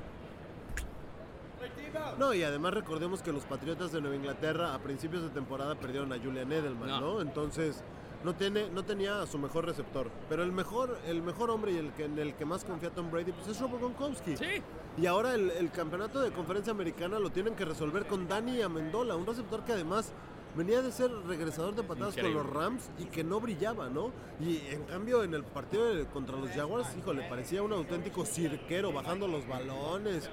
No, 2.18 2.34
y 2.34 2.42
además 2.42 2.74
recordemos 2.74 3.22
que 3.22 3.32
los 3.32 3.44
Patriotas 3.44 3.92
de 3.92 4.00
Nueva 4.00 4.16
Inglaterra 4.16 4.74
a 4.74 4.78
principios 4.78 5.22
de 5.22 5.30
temporada 5.30 5.74
perdieron 5.74 6.12
a 6.12 6.18
Julian 6.18 6.50
Edelman, 6.52 6.88
No. 6.88 7.00
¿no? 7.00 7.20
Entonces 7.20 7.82
no, 8.24 8.34
tiene, 8.34 8.68
no 8.70 8.84
tenía 8.84 9.22
a 9.22 9.26
su 9.26 9.38
mejor 9.38 9.66
receptor. 9.66 10.10
Pero 10.28 10.42
el 10.42 10.52
mejor, 10.52 10.98
el 11.06 11.22
mejor 11.22 11.50
hombre 11.50 11.72
y 11.72 11.76
el 11.78 11.92
que, 11.92 12.04
en 12.04 12.18
el 12.18 12.34
que 12.34 12.44
más 12.44 12.64
confía 12.64 12.90
Tom 12.90 13.10
Brady 13.10 13.32
pues 13.32 13.48
es 13.48 13.60
Robert 13.60 13.80
Gronkowski. 13.80 14.36
Sí. 14.36 14.62
Y 14.98 15.06
ahora 15.06 15.34
el, 15.34 15.50
el 15.50 15.70
campeonato 15.70 16.20
de 16.20 16.30
conferencia 16.32 16.72
americana 16.72 17.18
lo 17.18 17.30
tienen 17.30 17.54
que 17.54 17.64
resolver 17.64 18.06
con 18.06 18.26
Dani 18.28 18.62
Amendola, 18.62 19.14
un 19.16 19.26
receptor 19.26 19.62
que 19.64 19.72
además 19.72 20.12
venía 20.56 20.80
de 20.80 20.90
ser 20.90 21.10
regresador 21.26 21.74
de 21.74 21.82
patadas 21.82 22.16
Increíble. 22.16 22.38
con 22.42 22.46
los 22.46 22.56
Rams 22.56 22.90
y 22.98 23.04
que 23.04 23.22
no 23.22 23.40
brillaba, 23.40 23.90
¿no? 23.90 24.10
Y 24.40 24.56
en 24.70 24.84
cambio 24.84 25.22
en 25.22 25.34
el 25.34 25.44
partido 25.44 25.84
contra 26.14 26.34
los 26.38 26.48
Jaguars, 26.50 26.88
híjole, 26.96 27.28
parecía 27.28 27.62
un 27.62 27.74
auténtico 27.74 28.24
cirquero 28.24 28.90
bajando 28.90 29.28
los 29.28 29.46
balones. 29.46 30.30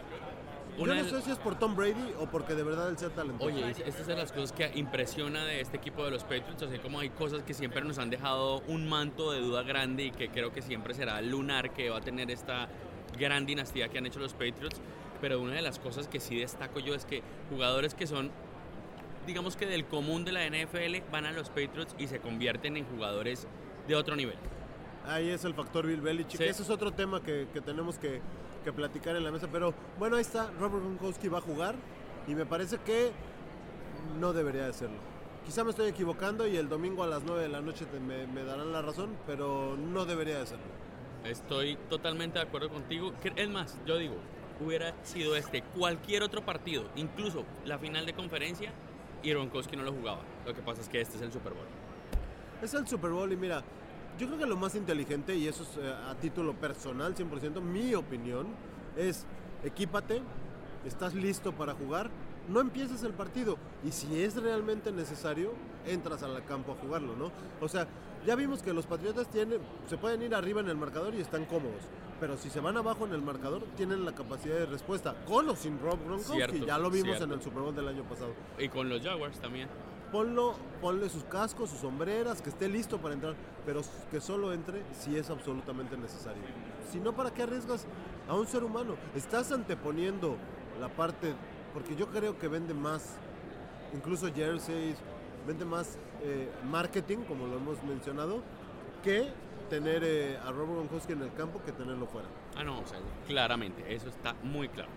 Yo 0.77 0.83
Una 0.83 0.95
no 0.95 1.03
del- 1.03 1.09
sé 1.11 1.21
si 1.21 1.31
es 1.31 1.37
por 1.37 1.55
Tom 1.59 1.75
Brady 1.75 2.13
o 2.19 2.25
porque 2.27 2.55
de 2.55 2.63
verdad 2.63 2.89
él 2.89 2.97
sea 2.97 3.09
talentoso. 3.09 3.47
Oye, 3.47 3.69
es- 3.69 3.79
esta 3.79 4.01
es 4.01 4.07
de 4.07 4.15
las 4.15 4.31
cosas 4.31 4.51
que 4.51 4.71
impresiona 4.75 5.45
de 5.45 5.61
este 5.61 5.77
equipo 5.77 6.03
de 6.03 6.11
los 6.11 6.23
Patriots, 6.23 6.63
así 6.63 6.79
como 6.79 6.99
hay 6.99 7.09
cosas 7.09 7.43
que 7.43 7.53
siempre 7.53 7.81
nos 7.81 7.97
han 7.99 8.09
dejado 8.09 8.61
un 8.67 8.87
manto 8.89 9.31
de 9.31 9.39
duda 9.41 9.63
grande 9.63 10.05
y 10.05 10.11
que 10.11 10.29
creo 10.29 10.51
que 10.51 10.61
siempre 10.61 10.93
será 10.93 11.21
lunar 11.21 11.73
que 11.73 11.89
va 11.89 11.97
a 11.97 12.01
tener 12.01 12.31
esta 12.31 12.69
gran 13.17 13.45
dinastía 13.45 13.89
que 13.89 13.99
han 13.99 14.05
hecho 14.07 14.19
los 14.19 14.33
Patriots, 14.33 14.81
pero 15.21 15.39
una 15.39 15.53
de 15.53 15.61
las 15.61 15.77
cosas 15.79 16.07
que 16.07 16.19
sí 16.19 16.39
destaco 16.39 16.79
yo 16.79 16.95
es 16.95 17.05
que 17.05 17.21
jugadores 17.49 17.93
que 17.93 18.07
son, 18.07 18.31
digamos 19.27 19.55
que 19.55 19.65
del 19.67 19.85
común 19.85 20.25
de 20.25 20.31
la 20.31 20.45
NFL, 20.45 21.03
van 21.11 21.25
a 21.25 21.31
los 21.31 21.49
Patriots 21.49 21.95
y 21.99 22.07
se 22.07 22.19
convierten 22.19 22.75
en 22.77 22.85
jugadores 22.85 23.47
de 23.87 23.95
otro 23.95 24.15
nivel. 24.15 24.35
Ahí 25.05 25.29
es 25.29 25.43
el 25.45 25.53
factor 25.53 25.85
Bill 25.85 26.01
Belichick. 26.01 26.37
Sí. 26.39 26.43
Ese 26.45 26.63
es 26.63 26.69
otro 26.69 26.91
tema 26.91 27.21
que, 27.21 27.47
que 27.53 27.61
tenemos 27.61 27.99
que, 27.99 28.21
que 28.63 28.73
platicar 28.73 29.15
en 29.15 29.23
la 29.23 29.31
mesa. 29.31 29.47
Pero 29.51 29.73
bueno, 29.99 30.15
ahí 30.15 30.21
está. 30.21 30.49
Robert 30.59 30.83
Gronkowski 30.83 31.27
va 31.27 31.37
a 31.39 31.41
jugar. 31.41 31.75
Y 32.27 32.35
me 32.35 32.45
parece 32.45 32.77
que 32.79 33.11
no 34.19 34.33
debería 34.33 34.65
de 34.65 34.73
serlo. 34.73 34.97
Quizá 35.45 35.63
me 35.63 35.71
estoy 35.71 35.89
equivocando 35.89 36.47
y 36.47 36.55
el 36.55 36.69
domingo 36.69 37.03
a 37.03 37.07
las 37.07 37.23
9 37.23 37.41
de 37.43 37.49
la 37.49 37.59
noche 37.61 37.85
te- 37.85 37.99
me, 37.99 38.25
me 38.27 38.43
darán 38.43 38.71
la 38.71 38.81
razón. 38.81 39.09
Pero 39.27 39.75
no 39.77 40.05
debería 40.05 40.39
de 40.39 40.45
serlo. 40.45 40.63
Estoy 41.25 41.77
totalmente 41.89 42.39
de 42.39 42.45
acuerdo 42.45 42.69
contigo. 42.69 43.13
Es 43.35 43.49
más, 43.49 43.77
yo 43.85 43.97
digo, 43.97 44.15
hubiera 44.65 44.93
sido 45.03 45.35
este 45.35 45.61
cualquier 45.61 46.23
otro 46.23 46.41
partido, 46.43 46.83
incluso 46.95 47.43
la 47.65 47.77
final 47.77 48.05
de 48.05 48.13
conferencia, 48.13 48.71
y 49.21 49.29
Gronkowski 49.31 49.75
no 49.77 49.83
lo 49.83 49.93
jugaba. 49.93 50.19
Lo 50.45 50.53
que 50.53 50.61
pasa 50.61 50.81
es 50.81 50.89
que 50.89 50.99
este 51.01 51.15
es 51.17 51.21
el 51.21 51.31
Super 51.31 51.53
Bowl. 51.53 51.65
Es 52.61 52.73
el 52.73 52.85
Super 52.87 53.11
Bowl 53.11 53.31
y 53.31 53.37
mira, 53.37 53.63
yo 54.17 54.27
creo 54.27 54.39
que 54.39 54.45
lo 54.45 54.57
más 54.57 54.75
inteligente, 54.75 55.35
y 55.35 55.47
eso 55.47 55.63
es 55.63 55.77
eh, 55.77 55.93
a 56.09 56.15
título 56.15 56.53
personal, 56.53 57.15
100%, 57.15 57.61
mi 57.61 57.95
opinión, 57.95 58.47
es 58.97 59.25
equípate, 59.63 60.21
estás 60.85 61.13
listo 61.13 61.51
para 61.51 61.73
jugar, 61.73 62.09
no 62.49 62.59
empieces 62.59 63.03
el 63.03 63.13
partido 63.13 63.57
y 63.85 63.91
si 63.91 64.21
es 64.21 64.35
realmente 64.35 64.91
necesario, 64.91 65.53
entras 65.87 66.23
al 66.23 66.43
campo 66.45 66.73
a 66.73 66.75
jugarlo, 66.75 67.15
¿no? 67.15 67.31
O 67.61 67.69
sea, 67.69 67.87
ya 68.25 68.35
vimos 68.35 68.61
que 68.61 68.73
los 68.73 68.85
Patriotas 68.85 69.27
tienen, 69.29 69.59
se 69.87 69.97
pueden 69.97 70.21
ir 70.21 70.35
arriba 70.35 70.61
en 70.61 70.69
el 70.69 70.75
marcador 70.77 71.13
y 71.15 71.21
están 71.21 71.45
cómodos. 71.45 71.81
Pero 72.19 72.37
si 72.37 72.49
se 72.49 72.61
van 72.61 72.77
abajo 72.77 73.05
en 73.05 73.13
el 73.13 73.21
marcador, 73.21 73.63
tienen 73.75 74.05
la 74.05 74.13
capacidad 74.13 74.55
de 74.55 74.65
respuesta. 74.65 75.13
Con 75.25 75.49
o 75.49 75.55
sin 75.55 75.77
Rob 75.79 75.99
Gronkowski. 76.05 76.65
Ya 76.65 76.77
lo 76.77 76.89
vimos 76.89 77.17
cierto. 77.17 77.25
en 77.25 77.31
el 77.31 77.41
Super 77.41 77.63
Bowl 77.63 77.75
del 77.75 77.87
año 77.87 78.03
pasado 78.03 78.33
Y 78.57 78.69
con 78.69 78.87
los 78.87 79.01
Jaguars 79.01 79.39
también. 79.39 79.67
Ponlo, 80.13 80.53
ponle 80.79 81.09
sus 81.09 81.23
cascos, 81.23 81.71
sus 81.71 81.79
sombreras, 81.79 82.39
que 82.39 82.51
esté 82.51 82.69
listo 82.69 82.99
para 82.99 83.15
entrar, 83.15 83.33
pero 83.65 83.81
que 84.11 84.21
solo 84.21 84.53
entre 84.53 84.83
si 84.93 85.17
es 85.17 85.31
absolutamente 85.31 85.97
necesario. 85.97 86.43
Si 86.91 86.99
no, 86.99 87.13
¿para 87.13 87.33
qué 87.33 87.41
arriesgas 87.41 87.87
a 88.29 88.35
un 88.35 88.45
ser 88.45 88.63
humano? 88.63 88.95
Estás 89.15 89.51
anteponiendo 89.51 90.37
la 90.79 90.87
parte, 90.87 91.33
porque 91.73 91.95
yo 91.95 92.07
creo 92.09 92.37
que 92.37 92.47
vende 92.47 92.75
más, 92.75 93.17
incluso 93.95 94.31
jerseys, 94.31 94.97
vende 95.47 95.65
más 95.65 95.97
eh, 96.21 96.47
marketing, 96.69 97.25
como 97.27 97.47
lo 97.47 97.57
hemos 97.57 97.83
mencionado, 97.83 98.43
que 99.03 99.31
tener 99.71 100.03
eh, 100.03 100.37
a 100.37 100.51
Robert 100.51 100.75
Gronkowski 100.75 101.13
en 101.13 101.23
el 101.23 101.33
campo 101.33 101.59
que 101.65 101.71
tenerlo 101.71 102.05
fuera. 102.05 102.27
Ah, 102.55 102.63
no, 102.63 102.79
o 102.79 102.85
sea, 102.85 102.99
claramente, 103.25 103.91
eso 103.91 104.09
está 104.09 104.35
muy 104.43 104.69
claro. 104.69 104.91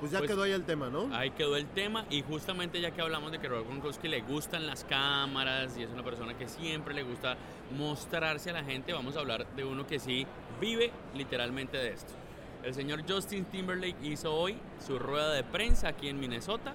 Pues 0.00 0.12
ya 0.12 0.18
Pues- 0.18 0.30
quedó 0.30 0.42
ahí 0.44 0.52
el 0.52 0.64
tema, 0.64 0.88
¿no? 0.88 1.14
Ahí 1.14 1.30
quedó 1.30 1.56
el 1.56 1.66
tema 1.66 2.06
y 2.08 2.22
justamente 2.22 2.80
ya 2.80 2.90
que 2.90 3.02
hablamos 3.02 3.30
de 3.32 3.38
que 3.38 3.48
Robert 3.48 3.66
Gronkowski 3.68 4.08
le 4.08 4.22
gustan 4.22 4.66
las 4.66 4.84
cámaras 4.84 5.76
y 5.76 5.82
es 5.82 5.90
una 5.90 6.02
persona 6.02 6.36
que 6.36 6.48
siempre 6.48 6.94
le 6.94 7.02
gusta 7.02 7.36
mostrarse 7.76 8.48
a 8.50 8.54
la 8.54 8.64
gente, 8.64 8.94
vamos 8.94 9.16
a 9.16 9.20
hablar 9.20 9.46
de 9.54 9.64
uno 9.64 9.86
que 9.86 9.98
sí 9.98 10.26
vive 10.58 10.90
literalmente 11.14 11.76
de 11.76 11.90
esto. 11.90 12.14
El 12.62 12.74
señor 12.74 13.02
Justin 13.06 13.44
Timberlake 13.44 13.96
hizo 14.02 14.34
hoy 14.34 14.56
su 14.84 14.98
rueda 14.98 15.32
de 15.32 15.44
prensa 15.44 15.88
aquí 15.88 16.08
en 16.08 16.18
Minnesota. 16.18 16.74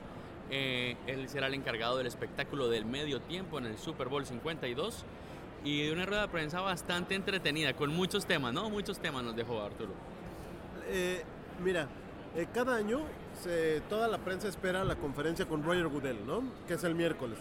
Eh, 0.52 0.96
él 1.08 1.28
será 1.28 1.48
el 1.48 1.56
encargado 1.56 1.98
del 1.98 2.06
espectáculo 2.06 2.70
del 2.70 2.86
medio 2.86 3.22
tiempo 3.22 3.58
en 3.58 3.66
el 3.66 3.78
Super 3.80 4.08
Bowl 4.08 4.24
52 4.26 5.04
y 5.64 5.82
de 5.84 5.92
una 5.94 6.06
rueda 6.06 6.22
de 6.22 6.28
prensa 6.28 6.62
bastante 6.62 7.16
entretenida, 7.16 7.74
con 7.74 7.92
muchos 7.92 8.28
temas, 8.28 8.54
¿no? 8.54 8.70
Muchos 8.70 9.00
temas 9.00 9.24
nos 9.24 9.36
dejó 9.36 9.62
Arturo. 9.64 9.94
Eh, 10.90 11.24
mira, 11.64 11.88
eh, 12.36 12.48
cada 12.54 12.76
año 12.76 13.00
se- 13.42 13.82
toda 13.90 14.08
la 14.08 14.18
prensa 14.18 14.48
espera 14.48 14.84
la 14.84 14.96
conferencia 14.96 15.48
con 15.48 15.64
Roger 15.64 15.88
Goodell, 15.88 16.26
¿no? 16.26 16.44
Que 16.68 16.74
es 16.76 16.84
el 16.84 16.96
miércoles, 16.96 17.38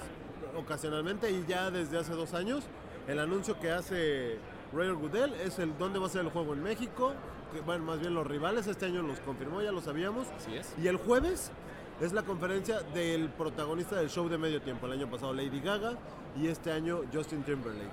ocasionalmente 0.56 1.30
y 1.30 1.44
ya 1.46 1.70
desde 1.70 1.98
hace 1.98 2.12
dos 2.12 2.34
años 2.34 2.64
el 3.08 3.18
anuncio 3.18 3.58
que 3.58 3.70
hace 3.70 4.38
Roger 4.72 4.94
Goodell 4.94 5.34
es 5.34 5.58
el 5.58 5.76
dónde 5.78 5.98
va 5.98 6.06
a 6.06 6.10
ser 6.10 6.22
el 6.22 6.30
juego 6.30 6.54
en 6.54 6.62
México, 6.62 7.12
que, 7.52 7.60
bueno, 7.60 7.84
más 7.84 8.00
bien 8.00 8.14
los 8.14 8.26
rivales 8.26 8.66
este 8.66 8.86
año 8.86 9.02
los 9.02 9.20
confirmó, 9.20 9.60
ya 9.62 9.70
lo 9.72 9.80
sabíamos. 9.80 10.26
Así 10.36 10.56
es. 10.56 10.74
Y 10.82 10.88
el 10.88 10.96
jueves 10.96 11.52
es 12.00 12.12
la 12.12 12.22
conferencia 12.22 12.80
del 12.80 13.28
protagonista 13.28 13.94
del 13.96 14.08
show 14.10 14.28
de 14.28 14.38
medio 14.38 14.60
tiempo. 14.62 14.86
El 14.86 14.92
año 14.92 15.08
pasado 15.10 15.32
Lady 15.32 15.60
Gaga 15.60 15.92
y 16.36 16.48
este 16.48 16.72
año 16.72 17.02
Justin 17.12 17.44
Timberlake. 17.44 17.90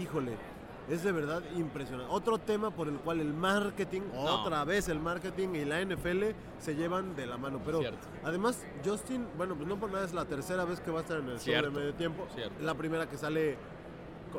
Híjole, 0.00 0.36
es 0.88 1.02
de 1.02 1.12
verdad 1.12 1.42
impresionante. 1.56 2.12
Otro 2.12 2.38
tema 2.38 2.70
por 2.70 2.88
el 2.88 2.94
cual 2.98 3.20
el 3.20 3.32
marketing, 3.34 4.02
No. 4.14 4.20
otra 4.42 4.64
vez 4.64 4.88
el 4.88 5.00
marketing 5.00 5.48
y 5.54 5.64
la 5.64 5.80
NFL 5.80 6.34
se 6.60 6.74
llevan 6.76 7.14
de 7.16 7.26
la 7.26 7.36
mano. 7.36 7.60
Pero 7.64 7.80
Cierto. 7.80 8.06
además 8.24 8.64
Justin, 8.84 9.26
bueno, 9.36 9.54
pues 9.56 9.68
no 9.68 9.76
por 9.78 9.90
nada 9.90 10.04
es 10.04 10.12
la 10.14 10.24
tercera 10.24 10.64
vez 10.64 10.80
que 10.80 10.90
va 10.90 10.98
a 11.00 11.02
estar 11.02 11.18
en 11.18 11.28
el 11.28 11.38
Cierto, 11.40 11.66
show 11.68 11.74
de 11.74 11.80
medio 11.80 11.94
tiempo. 11.94 12.26
cierto. 12.34 12.54
La 12.62 12.74
primera 12.74 13.08
que 13.08 13.16
sale 13.16 13.56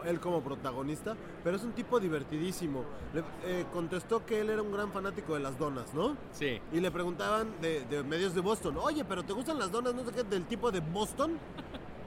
él 0.06 0.20
como 0.20 0.42
protagonista, 0.42 1.16
pero 1.44 1.56
es 1.58 1.63
un 1.63 1.72
tipo 1.72 2.00
divertidísimo. 2.00 2.84
Le- 3.16 3.24
eh, 3.46 3.66
contestó 3.74 4.24
que 4.25 4.39
él 4.42 4.50
era 4.51 4.62
un 4.62 4.72
gran 4.72 4.92
fanático 4.92 5.34
de 5.34 5.39
las 5.39 5.58
donas, 5.58 5.92
¿no? 5.96 6.16
Sí. 6.34 6.60
Y 6.72 6.80
le 6.80 6.92
preguntaban 6.92 7.48
de, 7.62 7.84
de 7.86 8.04
medios 8.04 8.36
de 8.36 8.42
Boston, 8.42 8.77
oye, 8.80 9.04
pero 9.06 9.24
¿te 9.24 9.34
gustan 9.34 9.58
las 9.58 9.72
donas, 9.72 9.96
no 9.96 10.06
sé 10.06 10.12
qué, 10.12 10.24
del 10.24 10.46
tipo 10.46 10.72
de 10.72 10.82
Boston? 10.82 11.39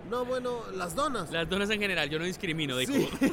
No, 0.09 0.25
bueno, 0.25 0.61
las 0.75 0.95
donas. 0.95 1.31
Las 1.33 1.49
donas 1.49 1.69
en 1.71 1.81
general, 1.81 2.09
yo 2.09 2.19
no 2.19 2.25
discrimino, 2.27 2.77
dijo. 2.77 2.93
Sí. 2.93 3.09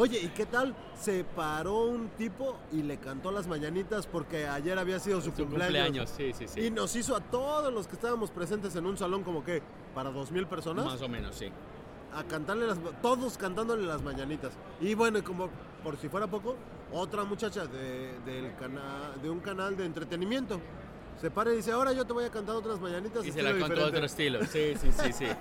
Oye, 0.00 0.18
¿y 0.18 0.28
qué 0.28 0.46
tal? 0.46 0.74
Se 0.98 1.24
paró 1.24 1.82
un 1.82 2.08
tipo 2.16 2.56
y 2.72 2.82
le 2.82 2.96
cantó 2.96 3.30
las 3.30 3.46
mañanitas 3.46 4.06
porque 4.06 4.46
ayer 4.48 4.78
había 4.78 4.98
sido 4.98 5.20
su, 5.20 5.26
Su 5.26 5.32
cumpleaños. 5.44 6.08
cumpleaños, 6.08 6.10
sí, 6.16 6.32
sí, 6.32 6.48
sí. 6.48 6.60
Y 6.68 6.70
nos 6.70 6.96
hizo 6.96 7.14
a 7.14 7.20
todos 7.20 7.70
los 7.70 7.86
que 7.86 7.96
estábamos 7.96 8.30
presentes 8.30 8.74
en 8.76 8.86
un 8.86 8.96
salón 8.96 9.22
como 9.22 9.44
que 9.44 9.60
para 9.94 10.10
dos 10.10 10.30
mil 10.30 10.46
personas 10.46 10.86
Más 10.86 11.02
o 11.02 11.08
menos, 11.08 11.34
sí. 11.36 11.50
a 12.14 12.24
cantarle 12.24 12.66
las 12.66 12.78
todos 13.02 13.36
cantándole 13.36 13.86
las 13.86 14.00
mañanitas. 14.00 14.52
Y 14.80 14.94
bueno, 14.94 15.18
y 15.18 15.22
como 15.22 15.50
por 15.84 15.98
si 15.98 16.08
fuera 16.08 16.26
poco, 16.26 16.56
otra 16.94 17.24
muchacha 17.24 17.66
de, 17.66 18.18
del 18.24 18.56
cana- 18.56 19.12
de 19.22 19.28
un 19.28 19.40
canal 19.40 19.76
de 19.76 19.84
entretenimiento 19.84 20.58
se 21.20 21.30
para 21.30 21.52
y 21.52 21.56
dice, 21.56 21.72
ahora 21.72 21.92
yo 21.92 22.06
te 22.06 22.14
voy 22.14 22.24
a 22.24 22.30
cantar 22.30 22.56
otras 22.56 22.80
mañanitas. 22.80 23.22
Y 23.26 23.32
se 23.32 23.42
la 23.42 23.52
diferente". 23.52 23.84
otro 23.84 24.06
estilo. 24.06 24.40
Sí, 24.46 24.72
sí, 24.80 24.90
sí, 24.92 25.12
sí. 25.12 25.26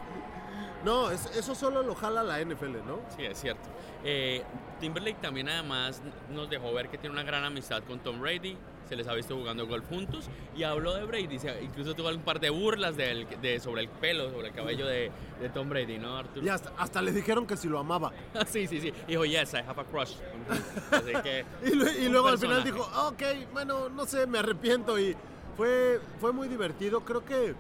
No, 0.84 1.12
es- 1.12 1.26
eso 1.36 1.54
solo 1.56 1.84
lo 1.84 1.94
jala 1.94 2.24
la 2.24 2.40
NFL, 2.40 2.78
¿no? 2.88 3.00
Sí, 3.18 3.24
es 3.26 3.38
cierto. 3.38 3.68
Eh, 4.04 4.44
Timberlake 4.80 5.20
también 5.22 5.50
además 5.50 6.02
nos 6.34 6.50
dejó 6.50 6.74
ver 6.74 6.90
que 6.90 6.98
tiene 6.98 7.14
una 7.14 7.24
gran 7.24 7.44
amistad 7.44 7.84
con 7.84 8.00
Tom 8.00 8.20
Brady. 8.20 8.58
Se 8.88 8.96
les 8.96 9.08
ha 9.08 9.14
visto 9.14 9.36
jugando 9.36 9.68
golf 9.68 9.88
juntos. 9.88 10.30
Y 10.56 10.64
habló 10.64 10.96
de 10.96 11.04
Brady. 11.04 11.38
incluso 11.62 11.94
tuvo 11.94 12.10
un 12.10 12.22
par 12.22 12.40
de 12.40 12.50
burlas 12.50 12.96
de, 12.98 13.60
sobre 13.62 13.82
el 13.82 13.90
pelo, 13.90 14.32
sobre 14.32 14.48
el 14.48 14.54
cabello 14.54 14.88
de, 14.88 15.12
de 15.40 15.50
Tom 15.50 15.70
Brady, 15.70 16.00
¿no, 16.00 16.18
Arturo? 16.18 16.44
Y 16.44 16.50
hasta, 16.50 16.72
hasta 16.78 17.02
le 17.02 17.12
dijeron 17.12 17.46
que 17.46 17.56
si 17.56 17.68
lo 17.68 17.78
amaba. 17.78 18.12
sí, 18.48 18.66
sí, 18.68 18.82
sí. 18.82 18.92
Dijo, 19.08 19.26
yes, 19.26 19.54
I 19.54 19.58
have 19.58 19.80
a 19.80 19.84
crush. 19.84 20.16
on 20.16 20.58
him". 20.58 20.64
Así 20.92 21.14
que... 21.22 21.46
Y, 22.02 22.10
luego 22.10 22.30
al 22.30 22.40
final 22.40 22.64
dijo, 22.64 22.82
ok, 23.08 23.22
bueno, 23.54 23.90
no 23.90 24.06
sé, 24.06 24.26
me 24.26 24.40
arrepiento. 24.40 24.98
Y 24.98 25.16
fue, 25.56 26.00
fue 26.20 26.32
muy 26.32 26.48
divertido. 26.48 27.02
Creo 27.02 27.24
que 27.24 27.54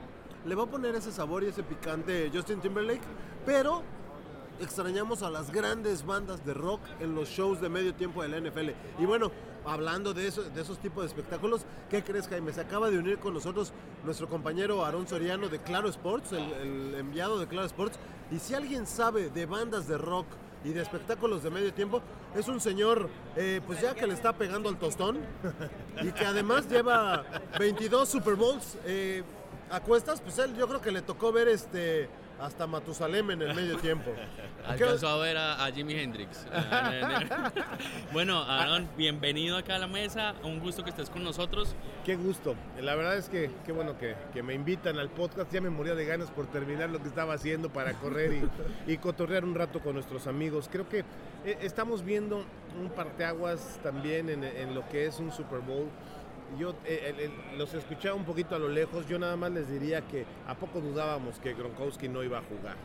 le 0.45 0.55
va 0.55 0.63
a 0.63 0.67
poner 0.67 0.95
ese 0.95 1.11
sabor 1.11 1.43
y 1.43 1.47
ese 1.47 1.63
picante 1.63 2.31
Justin 2.33 2.59
Timberlake, 2.59 3.03
pero 3.45 3.83
extrañamos 4.59 5.23
a 5.23 5.29
las 5.29 5.51
grandes 5.51 6.05
bandas 6.05 6.45
de 6.45 6.53
rock 6.53 6.81
en 6.99 7.15
los 7.15 7.29
shows 7.29 7.61
de 7.61 7.69
medio 7.69 7.93
tiempo 7.93 8.21
de 8.21 8.29
la 8.29 8.39
NFL. 8.39 8.69
Y 8.99 9.05
bueno, 9.05 9.31
hablando 9.65 10.13
de, 10.13 10.27
eso, 10.27 10.43
de 10.43 10.61
esos 10.61 10.79
tipos 10.79 11.03
de 11.03 11.07
espectáculos, 11.07 11.61
¿qué 11.89 12.03
crees, 12.03 12.27
Jaime? 12.27 12.53
Se 12.53 12.61
acaba 12.61 12.89
de 12.89 12.97
unir 12.97 13.19
con 13.19 13.33
nosotros 13.33 13.73
nuestro 14.03 14.27
compañero 14.27 14.85
Aarón 14.85 15.07
Soriano 15.07 15.49
de 15.49 15.59
Claro 15.59 15.89
Sports, 15.89 16.31
el, 16.33 16.95
enviado 16.95 17.39
de 17.39 17.47
Claro 17.47 17.67
Sports. 17.67 17.97
Y 18.31 18.39
si 18.39 18.53
alguien 18.53 18.85
sabe 18.85 19.29
de 19.29 19.45
bandas 19.45 19.87
de 19.87 19.97
rock 19.97 20.27
y 20.63 20.69
de 20.69 20.81
espectáculos 20.81 21.43
de 21.43 21.49
medio 21.49 21.73
tiempo, 21.73 22.01
es 22.35 22.47
un 22.47 22.59
señor, 22.59 23.09
eh, 23.35 23.61
pues 23.65 23.81
ya 23.81 23.95
que 23.95 24.05
le 24.05 24.13
está 24.13 24.33
pegando 24.33 24.69
al 24.69 24.77
tostón 24.77 25.19
y 26.01 26.11
que 26.11 26.25
además 26.25 26.67
lleva 26.69 27.23
22 27.57 28.09
Super 28.09 28.35
Bowls 28.35 28.77
eh, 28.85 29.23
a 29.71 29.79
cuestas, 29.79 30.19
pues 30.21 30.37
él 30.39 30.55
yo 30.55 30.67
creo 30.67 30.81
que 30.81 30.91
le 30.91 31.01
tocó 31.01 31.31
ver 31.31 31.47
este 31.47 32.09
hasta 32.41 32.67
Matusalem 32.67 33.31
en 33.31 33.41
el 33.41 33.55
medio 33.55 33.77
tiempo. 33.77 34.11
Alcanzó 34.65 35.07
a 35.07 35.17
ver 35.17 35.37
a, 35.37 35.65
a 35.65 35.71
Jimi 35.71 35.93
Hendrix. 35.93 36.45
bueno, 38.13 38.43
Aaron, 38.43 38.87
bienvenido 38.97 39.57
acá 39.57 39.75
a 39.75 39.79
la 39.79 39.87
mesa. 39.87 40.35
Un 40.43 40.59
gusto 40.59 40.83
que 40.83 40.89
estés 40.89 41.09
con 41.09 41.23
nosotros. 41.23 41.75
Qué 42.05 42.15
gusto. 42.15 42.55
La 42.81 42.95
verdad 42.95 43.17
es 43.17 43.29
que 43.29 43.49
qué 43.65 43.71
bueno 43.71 43.97
que, 43.97 44.15
que 44.33 44.43
me 44.43 44.53
invitan 44.53 44.99
al 44.99 45.09
podcast. 45.09 45.51
Ya 45.51 45.61
me 45.61 45.69
moría 45.69 45.95
de 45.95 46.05
ganas 46.05 46.29
por 46.31 46.47
terminar 46.47 46.89
lo 46.89 47.01
que 47.01 47.07
estaba 47.07 47.33
haciendo 47.33 47.69
para 47.69 47.93
correr 47.93 48.33
y, 48.87 48.91
y 48.91 48.97
cotorrear 48.97 49.43
un 49.43 49.55
rato 49.55 49.79
con 49.79 49.93
nuestros 49.93 50.27
amigos. 50.27 50.69
Creo 50.71 50.87
que 50.87 50.99
eh, 51.45 51.57
estamos 51.61 52.03
viendo 52.03 52.43
un 52.79 52.89
parteaguas 52.89 53.79
también 53.83 54.29
en, 54.29 54.43
en 54.43 54.75
lo 54.75 54.87
que 54.89 55.05
es 55.05 55.19
un 55.19 55.31
Super 55.31 55.59
Bowl. 55.59 55.89
Yo 56.57 56.73
eh, 56.85 57.29
los 57.57 57.73
escuchaba 57.73 58.15
un 58.15 58.25
poquito 58.25 58.55
a 58.55 58.59
lo 58.59 58.69
lejos. 58.69 59.07
Yo 59.07 59.19
nada 59.19 59.35
más 59.35 59.51
les 59.51 59.69
diría 59.69 60.01
que 60.01 60.25
a 60.47 60.55
poco 60.55 60.81
dudábamos 60.81 61.39
que 61.39 61.53
Gronkowski 61.53 62.07
no 62.07 62.23
iba 62.23 62.39
a 62.39 62.41
jugar. 62.41 62.75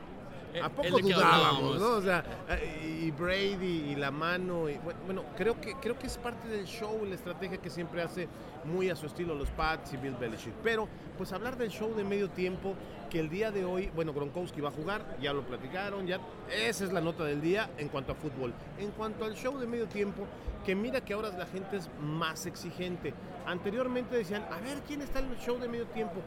Eh, 0.54 0.60
¿A 0.62 0.68
poco 0.68 1.00
dudábamos, 1.00 1.80
no? 1.80 1.96
O 1.96 2.00
sea, 2.00 2.24
eh, 2.48 3.02
y 3.02 3.10
Brady 3.10 3.90
y 3.90 3.96
la 3.96 4.12
mano. 4.12 4.68
y 4.68 4.78
bueno, 4.78 5.00
bueno, 5.04 5.24
creo 5.36 5.60
que, 5.60 5.74
creo 5.74 5.98
que 5.98 6.06
es 6.06 6.16
parte 6.16 6.46
del 6.46 6.64
show, 6.64 7.04
la 7.04 7.16
estrategia 7.16 7.58
que 7.58 7.68
siempre 7.68 8.00
hace 8.02 8.28
muy 8.64 8.88
a 8.88 8.94
su 8.94 9.06
estilo 9.06 9.34
los 9.34 9.50
Pats 9.50 9.92
y 9.94 9.96
Bill 9.96 10.14
Belichick. 10.14 10.54
Pero, 10.62 10.88
pues 11.18 11.32
hablar 11.32 11.58
del 11.58 11.70
show 11.70 11.92
de 11.96 12.04
medio 12.04 12.30
tiempo, 12.30 12.76
que 13.10 13.18
el 13.18 13.28
día 13.28 13.50
de 13.50 13.64
hoy, 13.64 13.90
bueno, 13.96 14.12
Gronkowski 14.12 14.60
va 14.60 14.68
a 14.68 14.72
jugar, 14.72 15.16
ya 15.20 15.32
lo 15.32 15.42
platicaron, 15.42 16.06
ya 16.06 16.20
esa 16.52 16.84
es 16.84 16.92
la 16.92 17.00
nota 17.00 17.24
del 17.24 17.40
día 17.40 17.70
en 17.76 17.88
cuanto 17.88 18.12
a 18.12 18.14
fútbol. 18.14 18.54
En 18.78 18.92
cuanto 18.92 19.24
al 19.24 19.34
show 19.34 19.58
de 19.58 19.66
medio 19.66 19.86
tiempo, 19.86 20.24
que 20.64 20.76
mira 20.76 21.00
que 21.00 21.14
ahora 21.14 21.30
la 21.36 21.46
gente 21.46 21.78
es 21.78 21.90
más 22.00 22.46
exigente. 22.46 23.12
Anteriormente 23.44 24.16
decían, 24.16 24.46
a 24.52 24.60
ver, 24.60 24.82
¿quién 24.86 25.02
está 25.02 25.18
en 25.18 25.30
el 25.32 25.38
show 25.38 25.58
de 25.58 25.68
medio 25.68 25.86
tiempo? 25.86 26.22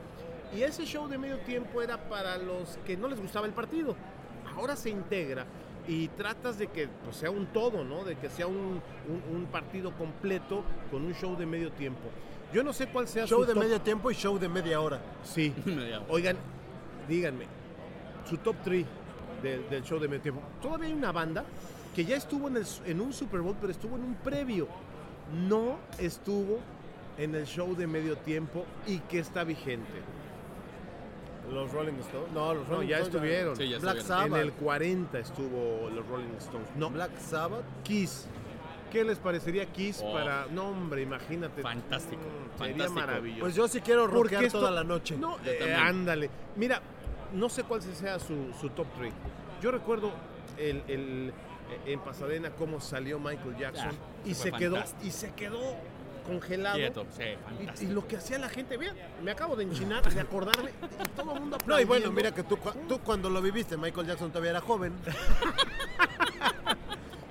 Y 0.55 0.61
ese 0.63 0.85
show 0.85 1.07
de 1.07 1.17
medio 1.17 1.39
tiempo 1.39 1.81
era 1.81 1.97
para 2.09 2.37
los 2.37 2.77
que 2.85 2.95
no 2.95 3.07
les 3.07 3.19
gustaba 3.19 3.45
el 3.47 3.53
partido. 3.53 3.95
Ahora 4.57 4.75
se 4.75 4.89
integra 4.89 5.45
y 5.87 6.07
tratas 6.09 6.57
de 6.57 6.67
que 6.67 6.87
pues, 7.05 7.15
sea 7.17 7.31
un 7.31 7.45
todo, 7.47 7.83
¿no? 7.83 8.03
De 8.03 8.15
que 8.15 8.29
sea 8.29 8.47
un, 8.47 8.81
un- 9.07 9.35
un 9.35 9.45
partido 9.45 9.91
completo 9.97 10.63
con 10.91 11.05
un 11.05 11.13
show 11.13 11.35
de 11.37 11.45
medio 11.45 11.71
tiempo. 11.71 12.01
Yo 12.53 12.63
no 12.63 12.73
sé 12.73 12.87
cuál 12.87 13.07
sea 13.07 13.25
Show 13.27 13.41
su 13.41 13.47
de 13.47 13.53
top- 13.53 13.63
medio 13.63 13.81
tiempo 13.81 14.09
y 14.11 14.15
show 14.15 14.37
de 14.39 14.49
media 14.49 14.79
hora. 14.81 14.99
Sí. 15.23 15.53
Media 15.65 15.97
hora. 15.99 16.05
Oigan, 16.09 16.37
díganme, 17.07 17.45
su 18.29 18.37
top 18.37 18.55
3 18.63 18.85
del, 19.43 19.69
del 19.69 19.83
show 19.83 19.99
de 19.99 20.07
medio 20.07 20.21
tiempo. 20.23 20.41
Todavía 20.61 20.87
hay 20.87 20.93
una 20.93 21.11
banda 21.11 21.43
que 21.95 22.03
ya 22.05 22.15
estuvo 22.17 22.47
en, 22.47 22.57
el- 22.57 22.65
en 22.85 23.01
un 23.01 23.13
Super 23.13 23.41
Bowl, 23.41 23.55
pero 23.59 23.71
estuvo 23.71 23.95
en 23.95 24.03
un 24.03 24.15
previo. 24.15 24.67
No 25.47 25.77
estuvo 25.99 26.59
en 27.17 27.35
el 27.35 27.45
show 27.45 27.75
de 27.75 27.85
medio 27.87 28.15
tiempo 28.17 28.65
y 28.87 28.99
que 28.99 29.19
está 29.19 29.43
vigente. 29.43 29.91
Los 31.51 31.71
Rolling 31.71 31.93
Stones. 31.99 32.31
No, 32.33 32.53
los 32.53 32.67
No, 32.67 32.75
Rolling 32.75 32.87
ya 32.87 32.97
Stones 32.99 33.15
estuvieron. 33.15 33.55
Sí, 33.55 33.69
ya 33.69 33.79
Black 33.79 33.97
estuvieron. 33.97 34.23
En 34.25 34.29
Sabbath. 34.31 34.41
el 34.43 34.53
40 34.53 35.19
estuvo 35.19 35.89
los 35.93 36.07
Rolling 36.07 36.33
Stones. 36.37 36.67
No, 36.75 36.89
Black 36.89 37.11
Sabbath. 37.19 37.63
Kiss. 37.83 38.27
¿Qué 38.91 39.03
les 39.03 39.17
parecería 39.19 39.65
Kiss 39.65 40.01
Oh. 40.03 40.13
para.? 40.13 40.47
No, 40.51 40.69
hombre, 40.69 41.01
imagínate. 41.01 41.61
Fantástico, 41.61 42.21
Mm, 42.21 42.57
Sería 42.57 42.73
fantástico. 42.73 42.99
maravilloso. 42.99 43.41
Pues 43.41 43.55
yo 43.55 43.67
sí 43.67 43.81
quiero 43.81 44.07
rockear 44.07 44.43
esto- 44.45 44.59
toda 44.59 44.71
la 44.71 44.83
noche. 44.83 45.17
No, 45.17 45.35
eh, 45.45 45.55
también. 45.59 45.73
ándale. 45.79 46.29
Mira, 46.55 46.81
no 47.33 47.49
sé 47.49 47.63
cuál 47.63 47.81
sea 47.81 48.17
su, 48.19 48.53
su 48.59 48.69
top 48.69 48.87
3. 48.97 49.13
Yo 49.61 49.71
recuerdo 49.71 50.11
el, 50.57 50.83
el- 50.87 51.33
eh, 51.85 51.91
en 51.91 51.99
Pasadena 51.99 52.51
cómo 52.51 52.79
salió 52.79 53.19
Michael 53.19 53.57
Jackson 53.57 53.89
Ah, 53.91 54.21
y, 54.25 54.33
se 54.33 54.51
quedó, 54.53 54.75
fantástico. 54.75 55.05
y 55.07 55.11
se 55.11 55.33
quedó 55.33 55.59
congelado. 56.27 56.75
Quieto, 56.77 57.05
sí, 57.15 57.23
Y, 57.81 57.87
lo 57.87 58.07
que 58.07 58.17
hacía 58.17 58.37
la 58.37 58.49
gente, 58.49 58.77
vean, 58.77 58.95
me 59.23 59.31
acabo 59.31 59.55
de 59.55 59.63
enchinar, 59.63 60.03
de 60.03 60.19
acordarme, 60.21 60.71
y 60.71 61.09
todo 61.15 61.33
el 61.33 61.39
mundo 61.39 61.57
No, 61.65 61.79
y 61.79 61.85
bueno, 61.85 62.11
mira 62.11 62.31
que 62.33 62.43
tú, 62.43 62.57
tú 62.87 62.99
cuando 62.99 63.29
lo 63.29 63.41
viviste, 63.41 63.77
Michael 63.77 64.07
Jackson 64.07 64.29
todavía 64.29 64.51
era 64.51 64.61
joven. 64.61 64.93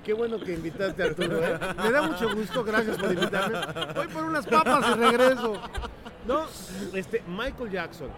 Qué 0.03 0.13
bueno 0.13 0.39
que 0.39 0.53
invitaste 0.53 1.03
a 1.03 1.07
Arturo. 1.07 1.43
¿eh? 1.43 1.59
Me 1.83 1.91
da 1.91 2.01
mucho 2.01 2.33
gusto, 2.33 2.63
gracias 2.63 2.97
por 2.97 3.11
invitarme. 3.11 3.59
Voy 3.93 4.07
por 4.07 4.23
unas 4.23 4.47
papas 4.47 4.95
y 4.95 4.99
regreso. 4.99 5.61
No, 6.25 6.45
este, 6.93 7.21
Michael 7.27 7.69
Jackson. 7.69 8.09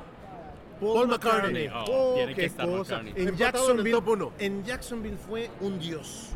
Paul, 0.80 0.94
Paul 0.94 1.08
McCartney. 1.08 1.68
McCartney. 1.68 1.94
Oh, 1.96 2.12
Oh, 2.12 2.14
tiene 2.16 2.36
que 2.36 2.42
qué 2.42 2.46
estar 2.46 2.68
cosa. 2.68 2.98
McCartney. 2.98 3.28
En 3.28 3.36
Jacksonville, 3.36 4.32
en 4.38 4.64
Jacksonville 4.64 5.18
fue 5.18 5.50
un 5.62 5.80
dios. 5.80 6.30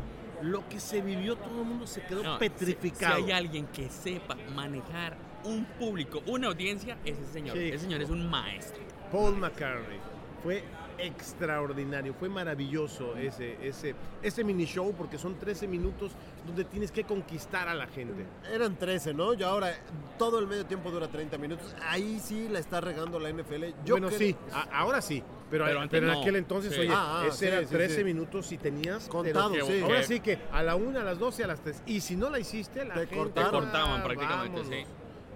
Lo 0.44 0.68
que 0.68 0.78
se 0.78 1.00
vivió, 1.00 1.36
todo 1.36 1.62
el 1.62 1.66
mundo 1.66 1.86
se 1.86 2.02
quedó 2.02 2.22
No, 2.22 2.38
petrificado. 2.38 3.16
Si, 3.16 3.22
hay 3.22 3.32
alguien 3.32 3.66
que 3.68 3.88
sepa 3.88 4.36
manejar 4.54 5.16
un 5.42 5.64
público, 5.64 6.22
una 6.26 6.48
audiencia, 6.48 6.98
es 7.02 7.18
ese 7.18 7.32
señor. 7.32 7.56
Sí. 7.56 7.68
Ese 7.68 7.78
señor 7.78 8.02
es 8.02 8.10
un 8.10 8.28
maestro. 8.28 8.82
Paul 9.10 9.36
McCartney. 9.36 9.98
Fue 10.42 10.62
extraordinario, 10.98 12.14
fue 12.14 12.28
maravilloso 12.28 13.16
ese, 13.16 13.56
ese, 13.66 13.94
ese 14.22 14.44
mini 14.44 14.64
show 14.66 14.94
porque 14.96 15.18
son 15.18 15.38
13 15.38 15.66
minutos 15.68 16.12
donde 16.46 16.64
tienes 16.64 16.90
que 16.92 17.04
conquistar 17.04 17.68
a 17.68 17.74
la 17.74 17.86
gente. 17.86 18.24
Eran 18.52 18.76
13, 18.76 19.14
¿no? 19.14 19.34
Y 19.34 19.42
ahora 19.42 19.72
todo 20.18 20.38
el 20.38 20.46
medio 20.46 20.66
tiempo 20.66 20.90
dura 20.90 21.08
30 21.08 21.38
minutos. 21.38 21.74
Ahí 21.88 22.20
sí 22.20 22.48
la 22.48 22.58
está 22.58 22.80
regando 22.80 23.18
la 23.18 23.30
NFL. 23.30 23.74
Yo 23.84 23.94
bueno, 23.94 24.08
creo- 24.08 24.18
sí, 24.18 24.36
a- 24.52 24.78
ahora 24.78 25.00
sí, 25.00 25.22
pero, 25.50 25.64
Pero 25.64 25.66
pero, 25.66 25.80
antes 25.80 26.00
en 26.02 26.06
no. 26.08 26.20
aquel 26.20 26.36
entonces, 26.36 26.72
Sí. 26.74 26.80
oye, 26.80 26.90
Ah, 26.92 27.22
ah, 27.22 27.26
ese 27.28 27.38
sí, 27.38 27.44
era 27.46 27.60
sí, 27.60 27.66
13 27.66 27.96
sí. 27.96 28.04
minutos 28.04 28.50
y 28.52 28.58
tenías... 28.58 29.08
Contado, 29.08 29.52
pero- 29.52 29.66
sí. 29.66 29.80
Ahora 29.82 30.02
sí 30.02 30.20
que 30.20 30.38
a 30.52 30.62
la 30.62 30.74
1, 30.76 31.00
a 31.00 31.04
las 31.04 31.18
12, 31.18 31.44
a 31.44 31.46
las 31.46 31.60
3. 31.60 31.82
Y 31.86 32.00
si 32.00 32.16
no 32.16 32.30
la 32.30 32.38
hiciste, 32.38 32.84
la 32.84 32.94
Te 32.94 33.00
gente... 33.00 33.16
cortaron. 33.16 33.50
Te 33.52 33.58
cortaban 33.58 34.00
"Ah, 34.00 34.04
prácticamente, 34.04 34.58
vámonos", 34.60 34.66
sí. 34.68 34.84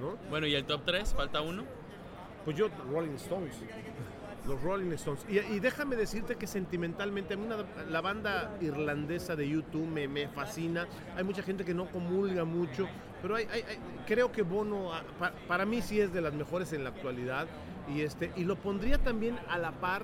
¿no? 0.00 0.16
Bueno, 0.30 0.46
¿y 0.46 0.54
el 0.54 0.64
top 0.64 0.82
3? 0.84 1.14
¿Falta 1.14 1.40
uno? 1.40 1.64
Pues 2.44 2.56
yo, 2.56 2.68
Rolling 2.90 3.14
Stones. 3.16 3.54
Los 4.48 4.62
Rolling 4.62 4.92
Stones. 4.92 5.24
Y, 5.28 5.38
y 5.38 5.60
déjame 5.60 5.94
decirte 5.94 6.36
que 6.36 6.46
sentimentalmente, 6.46 7.34
a 7.34 7.36
mí 7.36 7.44
una- 7.46 7.64
la 7.90 8.00
banda 8.00 8.56
irlandesa 8.60 9.36
de 9.36 9.48
YouTube 9.48 9.86
me, 9.86 10.08
me 10.08 10.28
fascina. 10.28 10.86
Hay 11.16 11.22
mucha 11.24 11.42
gente 11.42 11.64
que 11.64 11.74
no 11.74 11.86
comulga 11.90 12.44
mucho, 12.44 12.88
pero 13.20 13.36
hay, 13.36 13.46
hay- 13.52 13.62
hay- 13.62 13.78
creo 14.06 14.32
que 14.32 14.42
Bono, 14.42 14.92
ah, 14.94 15.02
pa- 15.18 15.32
para 15.46 15.66
mí 15.66 15.82
sí 15.82 16.00
es 16.00 16.12
de 16.12 16.20
las 16.22 16.32
mejores 16.32 16.72
en 16.72 16.82
la 16.82 16.90
actualidad. 16.90 17.46
Y, 17.94 18.00
este, 18.00 18.32
y 18.36 18.44
lo 18.44 18.56
pondría 18.56 18.98
también 18.98 19.38
a 19.48 19.58
la 19.58 19.72
par 19.72 20.02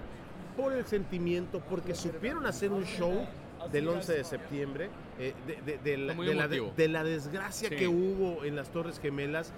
por 0.57 0.73
el 0.73 0.85
sentimiento, 0.85 1.61
porque 1.69 1.95
supieron 1.95 2.47
hacer 2.47 2.71
un 2.71 2.85
show 2.85 3.27
del 3.73 3.89
11 3.89 4.13
de 4.13 4.25
septiembre, 4.25 4.91
eh, 5.19 5.33
de, 5.47 5.57
de- 5.73 5.79
de 5.79 5.97
la, 5.97 6.15
de 6.49 6.89
la 6.89 7.03
desgracia 7.03 7.71
Sí. 7.71 7.77
que 7.77 7.89
hubo 7.89 8.45
en 8.45 8.57
las 8.57 8.69
Torres 8.71 9.01
Gemelas 9.01 9.53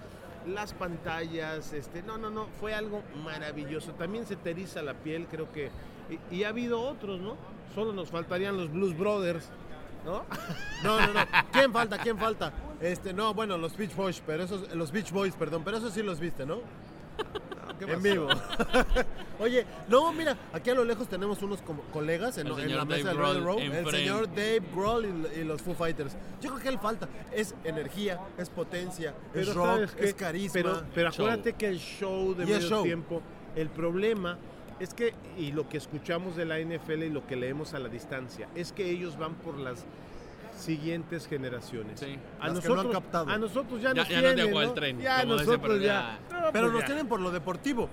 las 0.46 0.72
pantallas, 0.72 1.72
este, 1.72 2.02
no, 2.02 2.18
no, 2.18 2.30
no, 2.30 2.46
fue 2.60 2.74
algo 2.74 3.02
maravilloso. 3.24 3.92
También 3.92 4.26
se 4.26 4.36
te 4.36 4.50
eriza 4.50 4.82
la 4.82 4.94
piel, 4.94 5.26
creo 5.26 5.50
que. 5.52 5.70
Y, 6.30 6.36
y 6.36 6.44
ha 6.44 6.48
habido 6.48 6.80
otros, 6.80 7.20
¿no? 7.20 7.36
Solo 7.74 7.92
nos 7.92 8.10
faltarían 8.10 8.56
los 8.56 8.70
Blues 8.70 8.96
Brothers, 8.96 9.48
¿no? 10.04 10.24
No, 10.84 11.00
no, 11.00 11.12
no. 11.14 11.20
¿Quién 11.52 11.72
falta? 11.72 11.98
¿Quién 11.98 12.18
falta? 12.18 12.52
Este, 12.80 13.14
no, 13.14 13.32
bueno, 13.32 13.56
los 13.56 13.76
Beach 13.76 13.94
Boys, 13.96 14.22
pero 14.24 14.44
esos, 14.44 14.74
los 14.74 14.92
Beach 14.92 15.10
Boys, 15.10 15.34
perdón, 15.34 15.62
pero 15.64 15.78
eso 15.78 15.90
sí 15.90 16.02
los 16.02 16.20
viste, 16.20 16.44
¿no? 16.44 16.60
en 17.80 18.02
vivo. 18.02 18.28
Oye, 19.38 19.66
no, 19.88 20.12
mira, 20.12 20.36
aquí 20.52 20.70
a 20.70 20.74
lo 20.74 20.84
lejos 20.84 21.08
tenemos 21.08 21.42
unos 21.42 21.60
como 21.62 21.82
colegas 21.92 22.38
en, 22.38 22.46
El 22.46 22.74
la 22.76 22.84
mesa 22.84 23.04
Dave 23.04 23.04
del 23.04 23.16
Royal 23.16 23.40
Grohl 23.42 23.44
Row. 23.44 23.58
El 23.60 23.90
señor 23.90 24.28
Dave 24.28 24.62
Grohl 24.74 25.04
y, 25.36 25.40
y 25.40 25.44
los 25.44 25.60
Foo 25.62 25.74
Fighters. 25.74 26.16
Yo 26.40 26.50
creo 26.50 26.62
que 26.62 26.68
él 26.68 26.78
falta. 26.78 27.08
Es 27.32 27.54
energía, 27.64 28.18
es 28.38 28.48
potencia, 28.50 29.14
es 29.34 29.54
rock, 29.54 29.88
es 29.98 30.14
carisma. 30.14 30.52
Pero, 30.54 30.82
pero 30.94 31.10
Show. 31.12 31.26
acuérdate 31.26 31.52
que 31.54 31.68
el 31.68 31.78
show 31.78 32.34
de 32.34 32.44
Y 32.44 32.46
medio 32.46 32.60
show. 32.68 32.82
tiempo, 32.82 33.20
el 33.54 33.68
problema 33.68 34.38
es 34.80 34.94
que, 34.94 35.14
y 35.38 35.52
lo 35.52 35.68
que 35.68 35.76
escuchamos 35.78 36.36
de 36.36 36.44
la 36.44 36.58
NFL 36.58 37.02
y 37.04 37.10
lo 37.10 37.26
que 37.26 37.36
leemos 37.36 37.74
a 37.74 37.78
la 37.78 37.88
distancia, 37.88 38.48
es 38.54 38.72
que 38.72 38.90
ellos 38.90 39.16
van 39.18 39.34
por 39.34 39.58
las 39.58 39.84
siguientes 40.58 41.26
generaciones. 41.26 42.00
Sí. 42.00 42.18
A 42.40 42.48
Las 42.48 42.60
que 42.60 42.68
no 42.68 42.74
han 42.74 42.76
nosotros, 42.78 42.92
captado. 43.02 43.30
a 43.30 43.38
nosotros 43.38 43.82
ya, 43.82 43.88
Ya- 43.92 43.94
nos 43.94 44.08
ya 44.08 44.20
nos 44.22 44.24
tienen, 44.34 44.46
dejó 44.46 44.60
el 44.62 44.68
¿no? 44.68 44.74
tren, 44.74 45.00
Ya 45.00 45.24
nosotros 45.24 45.82
ya. 45.82 46.18
No, 46.30 46.36
pero 46.50 46.50
pues 46.52 46.72
nos 46.72 46.80
ya. 46.80 46.86
tienen 46.86 47.06
por 47.08 47.20
lo 47.20 47.30
deportivo. 47.30 47.88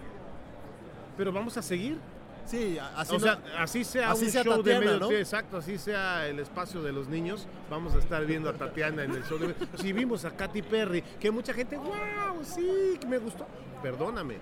Pero 1.17 1.31
vamos 1.31 1.55
a 1.57 1.61
seguir. 1.61 1.97
Sí, 2.45 2.77
así 2.97 3.11
o 3.15 3.19
no- 3.19 3.25
sea, 3.25 3.39
así 3.57 3.83
sea 3.85 4.11
así 4.11 4.25
un 4.25 4.31
sea 4.31 4.43
show 4.43 4.57
Tatiana, 4.57 4.79
de 4.79 4.85
medio 4.85 4.99
¿no? 4.99 5.07
tiempo, 5.07 5.21
exacto, 5.21 5.57
así 5.57 5.77
sea 5.77 6.27
el 6.27 6.39
espacio 6.39 6.81
de 6.81 6.91
los 6.91 7.07
niños, 7.07 7.47
vamos 7.69 7.95
a 7.95 7.99
estar 7.99 8.25
viendo 8.25 8.49
a 8.49 8.53
Tatiana 8.53 9.05
en 9.05 9.11
el 9.11 9.23
show 9.23 9.37
de 9.37 9.47
medio 9.47 9.67
Si 9.77 9.93
vimos 9.93 10.25
a 10.25 10.31
Katy 10.31 10.61
Perry, 10.61 11.01
que 11.21 11.31
mucha 11.31 11.53
gente, 11.53 11.77
wow, 11.77 12.43
sí, 12.43 12.97
que 12.99 13.07
me 13.07 13.17
gustó. 13.17 13.47
Perdóname. 13.81 14.37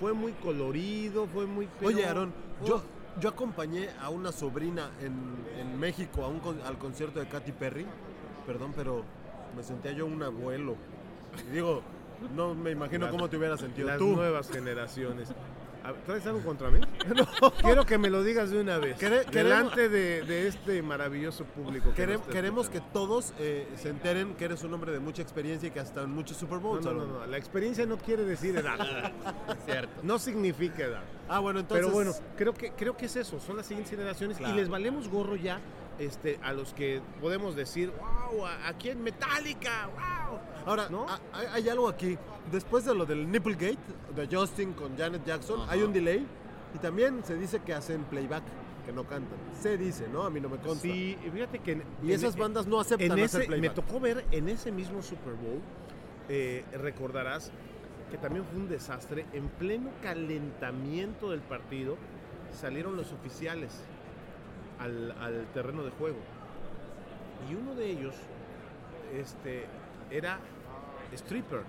fue 0.00 0.12
muy 0.12 0.32
colorido, 0.32 1.26
fue 1.28 1.46
muy... 1.46 1.68
pero- 1.78 1.88
Oye, 1.88 2.04
Aaron, 2.04 2.32
yo, 2.64 2.76
Oh, 2.76 3.20
yo 3.20 3.28
acompañé 3.28 3.90
a 4.00 4.10
una 4.10 4.32
sobrina 4.32 4.90
en, 5.00 5.14
en 5.60 5.78
México 5.78 6.24
a 6.24 6.28
un 6.28 6.40
al 6.66 6.76
concierto 6.78 7.20
de 7.20 7.28
Katy 7.28 7.52
Perry. 7.52 7.86
Perdón, 8.46 8.72
pero 8.74 9.04
me 9.56 9.62
sentía 9.62 9.92
yo 9.92 10.06
un 10.06 10.20
abuelo. 10.24 10.74
Y 11.48 11.52
digo, 11.54 11.82
no 12.34 12.54
me 12.54 12.70
imagino 12.72 13.06
Las- 13.06 13.12
cómo 13.12 13.28
te 13.28 13.36
hubieras 13.36 13.60
sentido 13.60 13.88
las 13.88 13.98
tú. 13.98 14.14
nuevas 14.16 14.50
generaciones. 14.50 15.28
¿Traes 16.06 16.26
algo 16.26 16.40
contra 16.40 16.70
mí? 16.70 16.80
Quiero 17.60 17.84
que 17.84 17.98
me 17.98 18.08
lo 18.08 18.22
digas 18.22 18.48
de 18.50 18.58
una 18.58 18.78
vez. 18.78 18.96
Quere- 18.98 19.26
delante 19.30 19.90
de, 19.90 20.22
de 20.22 20.48
este 20.48 20.80
maravilloso 20.80 21.44
público. 21.44 21.92
que 21.92 22.06
Quere- 22.06 22.20
queremos 22.22 22.70
que 22.70 22.80
todos 22.80 23.34
eh, 23.38 23.68
se 23.76 23.90
enteren 23.90 24.34
que 24.34 24.46
eres 24.46 24.64
un 24.64 24.72
hombre 24.72 24.92
de 24.92 24.98
mucha 25.00 25.20
experiencia 25.20 25.66
y 25.68 25.72
que 25.72 25.80
hasta 25.80 26.00
en 26.04 26.10
muchos 26.10 26.38
Super 26.38 26.56
No, 26.56 26.62
Bowls. 26.62 26.86
no, 26.86 26.94
no, 26.94 27.04
no, 27.04 27.26
La 27.26 27.36
experiencia 27.36 27.84
no 27.84 27.98
quiere 27.98 28.24
decir 28.24 28.56
edad. 28.56 28.78
Cierto. 29.66 29.92
No 30.02 30.18
significa 30.18 30.84
edad. 30.84 31.02
Ah, 31.28 31.40
bueno, 31.40 31.60
entonces. 31.60 31.84
Pero 31.84 31.94
bueno, 31.94 32.12
creo 32.38 32.54
que, 32.54 32.70
creo 32.72 32.96
que 32.96 33.04
es 33.04 33.16
eso, 33.16 33.38
son 33.38 33.58
las 33.58 33.66
siguientes 33.66 33.90
generaciones 33.90 34.38
Claro. 34.38 34.54
y 34.54 34.56
les 34.56 34.70
valemos 34.70 35.06
gorro 35.08 35.36
ya 35.36 35.60
este, 35.98 36.38
a 36.42 36.52
los 36.52 36.72
que 36.74 37.00
podemos 37.20 37.54
decir, 37.56 37.92
wow, 38.30 38.46
aquí 38.66 38.90
en 38.90 39.02
Metallica, 39.02 39.86
wow. 39.88 40.38
Ahora, 40.66 40.88
¿no? 40.88 41.06
ha- 41.08 41.20
hay, 41.52 41.68
algo 41.68 41.88
aquí. 41.88 42.16
Después 42.50 42.84
de 42.84 42.94
lo 42.94 43.04
del 43.06 43.30
Nipplegate, 43.30 43.78
de 44.14 44.28
Justin 44.30 44.72
con 44.72 44.96
Janet 44.96 45.24
Jackson, 45.24 45.60
Ajá. 45.62 45.72
hay 45.72 45.82
un 45.82 45.92
delay. 45.92 46.26
Y 46.74 46.78
también 46.78 47.22
se 47.24 47.36
dice 47.36 47.60
que 47.60 47.72
hacen 47.72 48.02
playback, 48.04 48.42
que 48.84 48.92
no 48.92 49.04
cantan. 49.04 49.38
Se 49.60 49.78
dice, 49.78 50.08
¿no? 50.08 50.22
A 50.24 50.30
mí 50.30 50.40
no 50.40 50.48
me 50.48 50.56
consta. 50.58 50.82
Sí, 50.82 51.16
fíjate 51.32 51.58
que... 51.60 51.72
en- 51.72 51.82
Y 52.02 52.06
en- 52.08 52.12
esas 52.14 52.36
bandas 52.36 52.66
no 52.66 52.80
aceptan 52.80 53.18
en 53.18 53.24
hacer 53.24 53.42
ese, 53.42 53.50
me 53.50 53.56
playback. 53.58 53.74
tocó 53.74 54.00
ver 54.00 54.24
en 54.30 54.48
ese 54.48 54.72
mismo 54.72 55.02
Super 55.02 55.34
Bowl, 55.34 55.60
eh, 56.28 56.64
recordarás 56.80 57.52
que 58.10 58.18
también 58.18 58.44
fue 58.44 58.56
un 58.60 58.68
desastre, 58.68 59.26
en 59.32 59.48
pleno 59.48 59.90
calentamiento 60.02 61.30
del 61.30 61.40
partido 61.40 61.96
salieron 62.60 62.96
los 62.96 63.12
oficiales 63.12 63.82
al, 64.78 65.12
al 65.20 65.46
terreno 65.52 65.82
de 65.84 65.90
juego. 65.92 66.18
Y 67.50 67.54
uno 67.54 67.74
de 67.74 67.90
ellos 67.90 68.14
este, 69.18 69.66
era 70.10 70.38
stripper. 71.14 71.60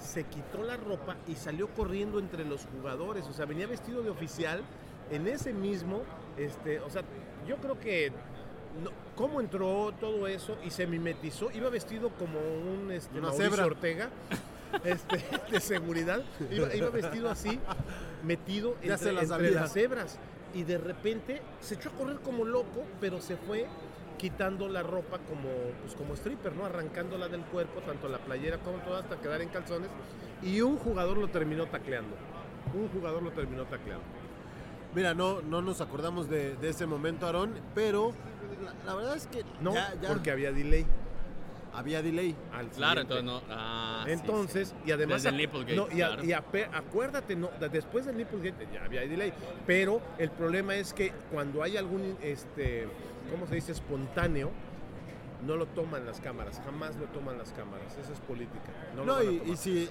Se 0.00 0.24
quitó 0.24 0.62
la 0.62 0.76
ropa 0.76 1.16
y 1.26 1.34
salió 1.34 1.68
corriendo 1.68 2.18
entre 2.18 2.44
los 2.44 2.66
jugadores. 2.66 3.26
O 3.26 3.32
sea, 3.32 3.46
venía 3.46 3.66
vestido 3.66 4.02
de 4.02 4.10
oficial 4.10 4.62
en 5.10 5.26
ese 5.28 5.52
mismo, 5.52 6.02
este, 6.36 6.80
o 6.80 6.90
sea, 6.90 7.02
yo 7.46 7.56
creo 7.56 7.78
que 7.78 8.10
no- 8.82 8.90
cómo 9.14 9.40
entró 9.40 9.92
todo 10.00 10.26
eso 10.26 10.56
y 10.64 10.70
se 10.70 10.86
mimetizó, 10.86 11.50
iba 11.52 11.68
vestido 11.68 12.10
como 12.10 12.38
un 12.40 12.90
este, 12.90 13.18
Una 13.18 13.32
cebra. 13.32 13.66
Ortega 13.66 14.08
este, 14.84 15.22
de 15.50 15.60
seguridad, 15.60 16.22
iba, 16.50 16.74
iba 16.74 16.88
vestido 16.90 17.30
así, 17.30 17.60
metido 18.24 18.74
Ya 18.82 18.94
entre, 18.94 18.98
se 18.98 19.12
las 19.12 19.30
entre 19.30 19.50
las 19.50 19.72
cebras 19.72 20.18
y 20.54 20.62
de 20.62 20.78
repente 20.78 21.42
se 21.60 21.74
echó 21.74 21.90
a 21.90 21.92
correr 21.92 22.18
como 22.20 22.44
loco, 22.44 22.84
pero 23.00 23.20
se 23.20 23.36
fue 23.36 23.66
quitando 24.16 24.68
la 24.68 24.82
ropa 24.82 25.18
como, 25.18 25.48
pues 25.82 25.94
como 25.94 26.14
stripper, 26.14 26.54
¿no? 26.54 26.64
Arrancándola 26.64 27.28
del 27.28 27.42
cuerpo, 27.42 27.80
tanto 27.80 28.08
la 28.08 28.18
playera 28.18 28.58
como 28.58 28.78
todo, 28.78 28.96
hasta 28.96 29.20
quedar 29.20 29.42
en 29.42 29.48
calzones. 29.48 29.90
Y 30.42 30.60
un 30.60 30.76
jugador 30.78 31.18
lo 31.18 31.28
terminó 31.28 31.66
tacleando. 31.66 32.16
Un 32.72 32.88
jugador 32.88 33.22
lo 33.22 33.32
terminó 33.32 33.64
tacleando. 33.64 34.04
Mira, 34.94 35.12
no, 35.12 35.42
no 35.42 35.60
nos 35.60 35.80
acordamos 35.80 36.28
de, 36.28 36.54
de 36.56 36.68
ese 36.68 36.86
momento, 36.86 37.26
Aarón, 37.26 37.54
pero 37.74 38.12
la, 38.64 38.92
la 38.92 38.94
verdad 38.94 39.16
es 39.16 39.26
que 39.26 39.44
No, 39.60 39.74
ya, 39.74 39.92
ya 40.00 40.08
porque 40.08 40.30
había 40.30 40.52
delay. 40.52 40.86
Había 41.74 42.02
delay. 42.02 42.34
al 42.52 42.68
Claro, 42.68 43.02
siguiente. 43.02 43.18
entonces 43.20 43.48
no. 43.48 43.54
Ah, 43.54 44.04
Entonces, 44.08 44.68
sí. 44.68 44.74
y 44.86 44.92
además. 44.92 45.22
Desde 45.22 45.28
el 45.30 45.36
Nipplegate, 45.36 45.76
no, 45.76 45.88
y, 45.90 46.00
a- 46.02 46.06
claro. 46.08 46.24
y 46.24 46.32
acuérdate, 46.32 47.36
no, 47.36 47.50
de- 47.60 47.68
después 47.68 48.06
del 48.06 48.16
Nipplegate 48.16 48.66
ya 48.72 48.84
había 48.84 49.00
delay. 49.02 49.32
Pero 49.66 50.00
el 50.18 50.30
problema 50.30 50.74
es 50.76 50.92
que 50.92 51.12
cuando 51.32 51.62
hay 51.62 51.76
algún, 51.76 52.16
este, 52.22 52.86
¿cómo 53.30 53.46
se 53.46 53.56
dice? 53.56 53.72
Espontáneo, 53.72 54.50
no 55.46 55.56
lo 55.56 55.66
toman 55.66 56.06
las 56.06 56.20
cámaras. 56.20 56.60
Jamás 56.64 56.96
lo 56.96 57.04
toman 57.06 57.36
las 57.36 57.52
cámaras. 57.52 57.96
Esa 58.00 58.12
es 58.12 58.20
política. 58.20 58.70
No, 58.96 59.04
lo 59.04 59.16
No, 59.16 59.22
y 59.22 59.56
si 59.56 59.88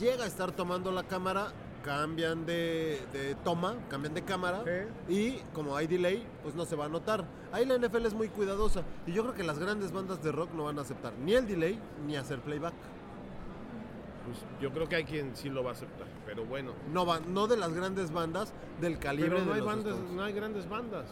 llega 0.00 0.24
a 0.24 0.26
estar 0.26 0.52
tomando 0.52 0.90
la 0.92 1.02
cámara, 1.02 1.48
cambian 1.84 2.46
de, 2.46 3.00
de 3.12 3.34
toma, 3.44 3.76
cambian 3.88 4.14
de 4.14 4.22
cámara. 4.22 4.62
Sí. 5.06 5.12
Y 5.14 5.38
como 5.52 5.76
hay 5.76 5.86
delay, 5.86 6.26
pues 6.42 6.54
no 6.54 6.64
se 6.64 6.74
va 6.76 6.86
a 6.86 6.88
notar. 6.88 7.24
Ahí 7.52 7.66
la 7.66 7.76
NFL 7.78 8.06
es 8.06 8.14
muy 8.14 8.28
cuidadosa. 8.28 8.82
Y 9.06 9.12
yo 9.12 9.22
creo 9.22 9.34
que 9.34 9.44
las 9.44 9.58
grandes 9.58 9.92
bandas 9.92 10.22
de 10.22 10.32
rock 10.32 10.52
no 10.54 10.64
van 10.64 10.78
a 10.78 10.82
aceptar 10.82 11.12
ni 11.22 11.34
el 11.34 11.46
delay 11.46 11.78
ni 12.06 12.16
hacer 12.16 12.40
playback. 12.40 12.74
Pues 14.24 14.38
yo 14.60 14.72
creo 14.72 14.88
que 14.88 14.96
hay 14.96 15.04
quien 15.04 15.36
sí 15.36 15.50
lo 15.50 15.62
va 15.62 15.70
a 15.70 15.72
aceptar. 15.74 16.06
Pero 16.24 16.44
bueno. 16.46 16.72
No, 16.92 17.04
va, 17.04 17.20
no 17.20 17.46
de 17.46 17.58
las 17.58 17.74
grandes 17.74 18.10
bandas 18.10 18.52
del 18.80 18.98
calibre 18.98 19.30
Pero 19.30 19.40
no 19.44 19.46
de 19.48 19.52
hay, 19.52 19.58
los 19.58 19.66
bandas, 19.66 19.92
Stones. 19.94 20.12
no 20.14 20.22
hay 20.22 20.32
grandes 20.32 20.68
bandas. 20.68 21.04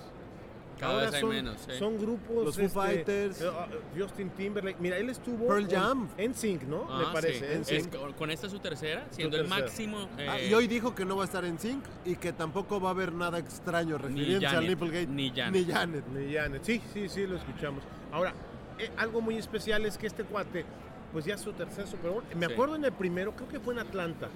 Cada 0.79 0.93
Ahora 0.95 1.05
vez 1.07 1.15
hay 1.15 1.21
son, 1.21 1.31
menos, 1.31 1.57
sí. 1.61 1.73
son 1.79 1.99
grupos. 1.99 2.45
Los 2.45 2.57
Foo 2.57 2.69
Fighters. 2.69 3.41
eh, 3.41 3.51
ah, 3.53 3.69
Justin 3.97 4.31
Timberlake. 4.31 4.79
Mira, 4.81 4.97
él 4.99 5.11
estuvo. 5.11 5.47
Pearl 5.47 5.69
Jam. 5.69 6.09
En 6.19 6.35
Sync, 6.35 6.63
¿no? 6.65 6.87
Ah, 6.91 6.99
Me 6.99 7.05
sí. 7.05 7.11
parece. 7.13 7.53
en 7.55 7.61
NSYNC. 7.61 7.95
Es 7.95 8.15
con- 8.17 8.31
esta 8.31 8.47
es 8.47 8.53
su 8.53 8.59
tercera, 8.59 9.07
siendo 9.11 9.37
el 9.37 9.45
tercera. 9.45 9.61
máximo. 9.65 10.09
Ah, 10.19 10.39
eh, 10.41 10.49
y 10.49 10.55
hoy 10.55 10.67
dijo 10.67 10.95
que 10.95 11.05
no 11.05 11.17
va 11.17 11.23
a 11.23 11.27
estar 11.27 11.45
en 11.45 11.59
Sync 11.59 11.85
y 12.05 12.17
que 12.17 12.33
tampoco 12.33 12.81
va 12.81 12.89
a 12.89 12.93
haber 12.93 13.13
nada 13.13 13.39
extraño 13.39 13.97
refiriéndose 13.99 14.47
al 14.47 14.55
Janet, 14.65 14.71
Nipplegate. 14.71 15.07
ni 15.07 15.31
Janet. 15.31 15.53
Ni 15.67 15.73
Janet. 15.73 16.05
Ni 16.09 16.35
Janet. 16.35 16.65
Sí, 16.65 16.83
sí, 16.93 17.09
sí, 17.09 17.27
lo 17.27 17.37
escuchamos. 17.37 17.85
Ahora, 18.11 18.33
eh, 18.79 18.91
algo 18.97 19.21
muy 19.21 19.37
especial 19.37 19.87
es 19.87 19.97
que 19.99 20.07
este 20.09 20.25
cuate, 20.25 20.65
pues 21.13 21.25
ya 21.27 21.35
es 21.35 21.41
su 21.43 21.53
tercer 21.53 21.87
Super 21.87 22.11
Bowl. 22.11 22.25
Me 22.35 22.47
Sí. 22.47 22.53
acuerdo 22.55 22.75
en 22.77 22.85
el 22.85 22.93
primero, 22.93 23.33
creo 23.37 23.49
que 23.49 23.61
fue 23.61 23.75
en 23.75 23.81
Atlanta. 23.81 24.29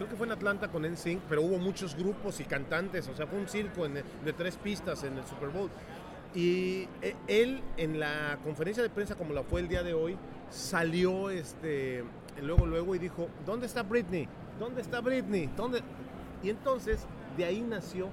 Creo 0.00 0.08
que 0.08 0.16
fue 0.16 0.26
en 0.26 0.32
Atlanta 0.32 0.68
con 0.68 0.86
NSYNC, 0.90 1.20
pero 1.28 1.42
hubo 1.42 1.58
muchos 1.58 1.94
grupos 1.94 2.40
y 2.40 2.44
cantantes, 2.44 3.06
o 3.08 3.14
sea, 3.14 3.26
fue 3.26 3.38
un 3.38 3.46
circo 3.46 3.84
en- 3.84 3.92
de 4.24 4.32
tres 4.34 4.56
pistas 4.56 5.04
en 5.04 5.18
el 5.18 5.26
Super 5.26 5.50
Bowl. 5.50 5.68
Y 6.34 6.88
eh, 7.02 7.14
él 7.28 7.60
en 7.76 8.00
la 8.00 8.38
conferencia 8.42 8.82
de 8.82 8.88
prensa, 8.88 9.14
como 9.14 9.34
la 9.34 9.42
fue 9.42 9.60
el 9.60 9.68
día 9.68 9.82
de 9.82 9.92
hoy, 9.92 10.16
salió 10.48 11.28
este, 11.28 12.02
luego, 12.40 12.64
luego 12.64 12.94
y 12.94 12.98
dijo, 12.98 13.28
¿dónde 13.44 13.66
está 13.66 13.82
Britney? 13.82 14.26
¿Dónde 14.58 14.80
está 14.80 15.02
Britney? 15.02 15.50
¿Dónde? 15.54 15.82
Y 16.42 16.48
entonces, 16.48 17.06
de 17.36 17.44
ahí 17.44 17.60
nació, 17.60 18.08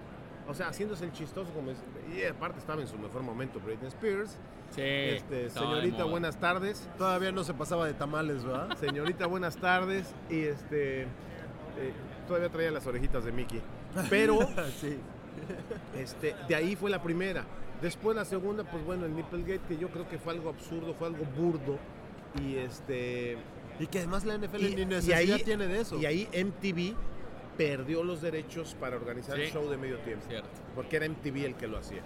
o 0.45 0.53
sea, 0.53 0.67
haciéndose 0.67 1.05
el 1.05 1.13
chistoso, 1.13 1.49
como 1.53 1.71
es, 1.71 1.77
y 2.13 2.21
aparte 2.25 2.59
estaba 2.59 2.81
en 2.81 2.89
su 2.89 2.97
mejor 2.97 3.23
momento 3.23 3.61
Britney 3.65 3.87
Spears. 3.87 4.31
sí, 4.71 4.81
Este, 4.81 5.49
señorita, 5.51 6.03
buenas 6.03 6.37
tardes. 6.37 6.89
Todavía 6.97 7.31
no 7.31 7.45
se 7.45 7.53
pasaba 7.53 7.85
de 7.85 7.93
tamales, 7.93 8.43
¿verdad? 8.43 8.75
Señorita, 8.77 9.25
buenas 9.25 9.55
tardes. 9.55 10.13
Y 10.29 10.41
este, 10.41 11.07
eh, 11.79 11.91
todavía 12.27 12.49
traía 12.49 12.71
las 12.71 12.85
orejitas 12.87 13.23
de 13.25 13.31
Mickey. 13.31 13.61
Pero 14.09 14.39
sí. 14.81 14.97
este, 15.97 16.35
de 16.47 16.55
ahí 16.55 16.75
fue 16.75 16.89
la 16.89 17.01
primera. 17.01 17.43
Después 17.81 18.15
la 18.15 18.25
segunda, 18.25 18.63
pues 18.63 18.83
bueno, 18.85 19.05
el 19.05 19.15
Nipplegate, 19.15 19.61
que 19.67 19.77
yo 19.77 19.89
creo 19.89 20.09
que 20.09 20.17
fue 20.17 20.33
algo 20.33 20.49
absurdo, 20.49 20.93
fue 20.95 21.07
algo 21.07 21.23
burdo. 21.37 21.77
Y 22.43 22.55
este. 22.57 23.37
Y 23.79 23.85
que 23.87 23.99
además 23.99 24.25
la 24.25 24.35
NFL 24.37 24.61
Y- 24.71 24.75
ni 24.75 24.81
y 24.81 24.85
necesidad 24.85 25.17
ahí- 25.19 25.43
tiene 25.43 25.67
de 25.67 25.81
eso. 25.81 25.97
Y 25.99 26.05
ahí 26.05 26.27
MTV 26.33 26.95
perdió 27.57 28.03
los 28.03 28.21
derechos 28.21 28.75
para 28.79 28.95
organizar 28.95 29.39
el 29.39 29.51
show 29.51 29.69
de 29.69 29.77
medio 29.77 29.97
tiempo. 29.99 30.25
Cierto. 30.27 30.49
Porque 30.75 30.95
era 30.97 31.05
MTV 31.07 31.45
el 31.45 31.55
que 31.55 31.67
lo 31.67 31.77
hacía. 31.77 32.01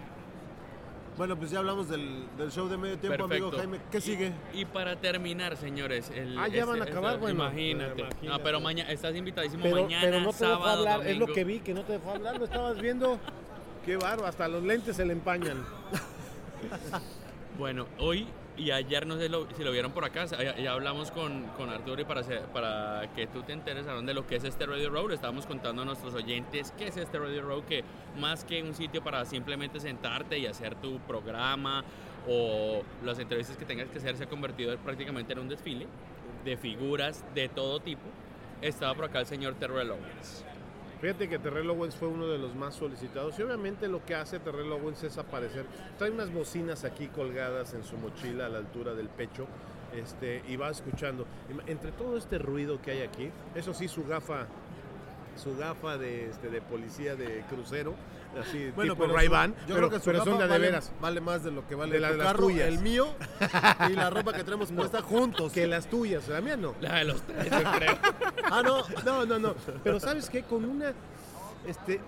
Bueno, 1.18 1.36
pues 1.38 1.52
ya 1.52 1.60
hablamos 1.60 1.90
del, 1.90 2.24
del 2.38 2.52
show 2.52 2.68
de 2.68 2.78
medio 2.78 2.98
tiempo, 2.98 3.26
amigo 3.26 3.52
Perfecto. 3.52 3.58
Jaime. 3.58 3.80
¿Qué 3.92 4.02
sigue? 4.02 4.32
Y 4.54 4.66
para 4.66 4.96
terminar, 4.96 5.56
señores. 5.58 6.10
El, 6.16 6.38
Ah, 6.40 6.48
ya 6.48 6.66
van 6.66 6.82
a 6.82 6.86
acabar, 6.86 7.20
bueno, 7.20 7.44
Imagínate. 7.44 8.02
imagínate. 8.02 8.28
No, 8.28 8.40
pero 8.44 8.60
mañana, 8.62 8.92
estás 8.92 9.16
invitadísimo 9.16 9.62
Pero, 9.64 9.84
mañana, 9.84 10.02
pero 10.02 10.20
no 10.22 10.32
te 10.32 10.46
dejó 10.46 10.56
sábado, 10.58 10.88
hablar, 10.90 11.08
es 11.08 11.18
lo 11.18 11.28
que 11.28 11.44
vi, 11.44 11.60
que 11.60 11.74
no 11.74 11.84
te 11.84 11.94
dejó 11.94 12.12
hablar, 12.12 12.38
lo 12.40 12.46
estabas 12.46 12.80
viendo. 12.80 13.20
Qué 13.86 13.98
barro, 13.98 14.26
hasta 14.26 14.48
los 14.48 14.64
lentes 14.64 14.96
se 14.96 15.06
le 15.06 15.14
empañan. 15.14 15.64
Bueno, 17.58 17.88
hoy 18.00 18.28
y 18.58 18.72
ayer 18.72 19.08
no 19.08 19.16
sé 19.18 19.30
si 19.56 19.64
lo 19.64 19.72
vieron 19.72 19.92
por 19.92 20.04
acá, 20.06 20.26
ya, 20.26 20.56
ya 20.58 20.72
hablamos 20.74 21.10
con, 21.12 21.44
con 21.58 21.70
Arturo 21.70 22.02
y 22.02 22.06
para, 22.06 22.22
hacer- 22.22 22.44
para 22.54 23.10
que 23.16 23.28
tú 23.28 23.42
te 23.44 23.54
enteres 23.54 23.88
Aaron, 23.88 24.06
de 24.06 24.14
lo 24.14 24.28
que 24.28 24.36
es 24.36 24.44
este 24.44 24.66
Radio 24.66 24.90
Road, 24.90 25.12
estábamos 25.14 25.46
contando 25.46 25.82
a 25.82 25.86
nuestros 25.86 26.14
oyentes 26.14 26.74
qué 26.78 26.88
es 26.88 26.98
este 26.98 27.18
Radio 27.18 27.42
Road, 27.44 27.64
que 27.64 27.84
más 28.20 28.44
que 28.44 28.62
un 28.62 28.74
sitio 28.76 29.04
para 29.04 29.24
simplemente 29.26 29.80
sentarte 29.80 30.38
y 30.38 30.46
hacer 30.48 30.76
tu 30.76 31.00
programa 31.00 31.84
o 32.28 32.84
las 33.04 33.18
entrevistas 33.20 33.58
que 33.58 33.66
tengas 33.66 33.88
que 33.90 33.98
hacer, 33.98 34.16
se 34.18 34.26
ha 34.26 34.30
convertido 34.30 34.78
prácticamente 34.78 35.34
en 35.34 35.40
un 35.40 35.50
desfile 35.50 35.88
de 36.46 36.58
figuras 36.58 37.24
de 37.34 37.50
todo 37.50 37.80
tipo. 37.80 38.02
Estaba 38.62 38.94
por 38.94 39.06
acá 39.06 39.20
el 39.22 39.26
señor 39.26 39.56
Terrell 39.56 39.90
Owens. 39.90 40.46
Fíjate 41.02 41.28
que 41.28 41.40
Terrell 41.40 41.68
Owens 41.72 41.96
fue 41.96 42.10
uno 42.10 42.28
de 42.28 42.38
los 42.38 42.54
más 42.54 42.76
solicitados 42.76 43.38
y 43.40 43.42
obviamente 43.42 43.88
lo 43.88 44.06
que 44.06 44.14
hace 44.14 44.38
Terrell 44.38 44.72
Owens 44.72 45.02
es 45.02 45.18
aparecer. 45.18 45.66
Trae 45.98 46.12
unas 46.12 46.32
bocinas 46.32 46.84
aquí 46.84 47.08
colgadas 47.08 47.74
en 47.74 47.84
su 47.84 47.98
mochila 47.98 48.46
a 48.46 48.50
la 48.50 48.60
altura 48.60 48.94
del 48.94 49.10
pecho 49.10 49.48
este, 49.96 50.44
y 50.48 50.58
va 50.58 50.70
escuchando. 50.70 51.26
Entre 51.66 51.92
todo 51.92 52.18
este 52.18 52.38
ruido 52.38 52.80
que 52.84 52.92
hay 52.92 53.02
aquí, 53.02 53.32
eso 53.56 53.74
sí, 53.74 53.88
su 53.88 54.06
gafa, 54.06 54.46
su 55.36 55.58
gafa 55.58 55.98
de, 55.98 56.30
este, 56.30 56.52
de 56.52 56.62
policía 56.62 57.16
de 57.16 57.44
crucero 57.50 57.96
así 58.40 58.72
Bueno, 58.76 58.94
tipo 58.94 59.06
pero 59.08 59.20
su- 59.20 59.26
yo 59.26 59.54
pero, 59.68 59.76
creo 59.78 59.90
que 59.90 60.00
su 60.00 60.06
pero 60.06 60.20
ropa 60.20 60.30
son 60.32 60.38
de, 60.40 60.44
a 60.44 60.48
de 60.48 60.52
vale, 60.54 60.66
veras. 60.68 60.92
vale 61.02 61.22
más 61.22 61.44
de 61.44 61.52
lo 61.52 61.68
que 61.68 61.76
vale 61.76 61.94
De 61.94 62.00
la 62.00 62.08
tu 62.10 62.14
de 62.14 62.18
las 62.20 62.28
carro, 62.28 62.44
tuyas. 62.48 62.68
el 62.68 62.80
mío 62.80 63.08
y 63.90 63.94
la 63.94 64.10
ropa 64.10 64.34
que 64.34 64.44
tenemos 64.44 64.72
puesta 64.72 65.02
juntos. 65.02 65.52
Que 65.52 65.68
las 65.68 65.88
tuyas, 65.88 66.28
la 66.28 66.42
mía 66.42 66.56
no. 66.58 66.76
La 66.82 66.96
de 66.96 67.06
los 67.06 67.22
tres, 67.24 67.50
yo 67.50 67.72
creo. 67.72 67.98
Ah, 68.52 68.62
no. 68.64 68.84
No, 69.06 69.26
no, 69.26 69.40
no. 69.40 69.56
Pero 69.84 70.00
¿sabes 70.00 70.30
qué? 70.30 70.44
Con 70.44 70.66
una, 70.66 70.94
este, 71.66 72.00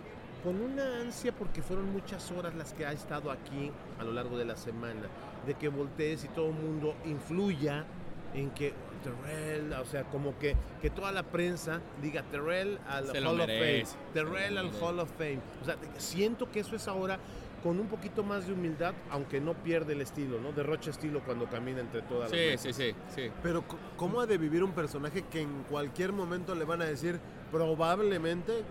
con 0.43 0.59
una 0.59 0.99
ansia, 1.01 1.31
porque 1.31 1.61
fueron 1.61 1.91
muchas 1.93 2.29
horas 2.31 2.53
las 2.55 2.73
que 2.73 2.85
ha 2.85 2.91
estado 2.91 3.31
aquí 3.31 3.71
a 3.99 4.03
lo 4.03 4.11
largo 4.11 4.37
de 4.37 4.43
la 4.45 4.57
semana, 4.57 5.03
de 5.47 5.53
que 5.53 5.69
voltees 5.69 6.23
y 6.25 6.27
todo 6.29 6.47
el 6.47 6.53
mundo 6.55 6.95
influya 7.05 7.85
en 8.33 8.49
que 8.51 8.73
Terrell, 9.03 9.73
o 9.73 9.85
sea, 9.85 10.03
como 10.05 10.37
que, 10.39 10.55
que 10.81 10.89
toda 10.89 11.11
la 11.11 11.23
prensa 11.23 11.81
diga 12.01 12.23
Terrell 12.23 12.79
al 12.87 13.07
Se 13.07 13.19
Hall 13.19 13.39
of 13.41 13.47
Fame. 13.47 13.83
Terrell 14.13 14.57
al. 14.57 14.71
Hall 14.81 14.99
of 14.99 15.09
Fame. 15.17 15.39
O 15.61 15.65
sea, 15.65 15.75
siento 15.97 16.49
que 16.49 16.61
eso 16.61 16.75
es 16.75 16.87
ahora 16.87 17.19
con 17.61 17.79
un 17.79 17.87
poquito 17.87 18.23
más 18.23 18.45
de 18.45 18.53
humildad, 18.53 18.93
aunque 19.09 19.39
no 19.39 19.53
pierde 19.53 19.93
el 19.93 20.01
estilo, 20.01 20.39
¿no? 20.41 20.51
Derrocha 20.51 20.89
estilo 20.91 21.21
cuando 21.23 21.45
camina 21.45 21.79
entre 21.79 22.01
todas 22.01 22.29
las 22.29 22.37
Sí, 22.39 22.45
mesas. 22.47 22.75
sí, 22.75 22.91
sí, 22.91 22.95
sí. 23.15 23.31
Pero 23.41 23.63
¿cómo 23.95 24.19
ha 24.19 24.25
de 24.25 24.37
vivir 24.37 24.63
un 24.63 24.73
personaje 24.73 25.23
que 25.31 25.41
en 25.41 25.63
cualquier 25.69 26.11
momento 26.11 26.55
le 26.55 26.65
van 26.65 26.81
a 26.81 26.85
decir 26.85 27.19
probablemente 27.51 28.63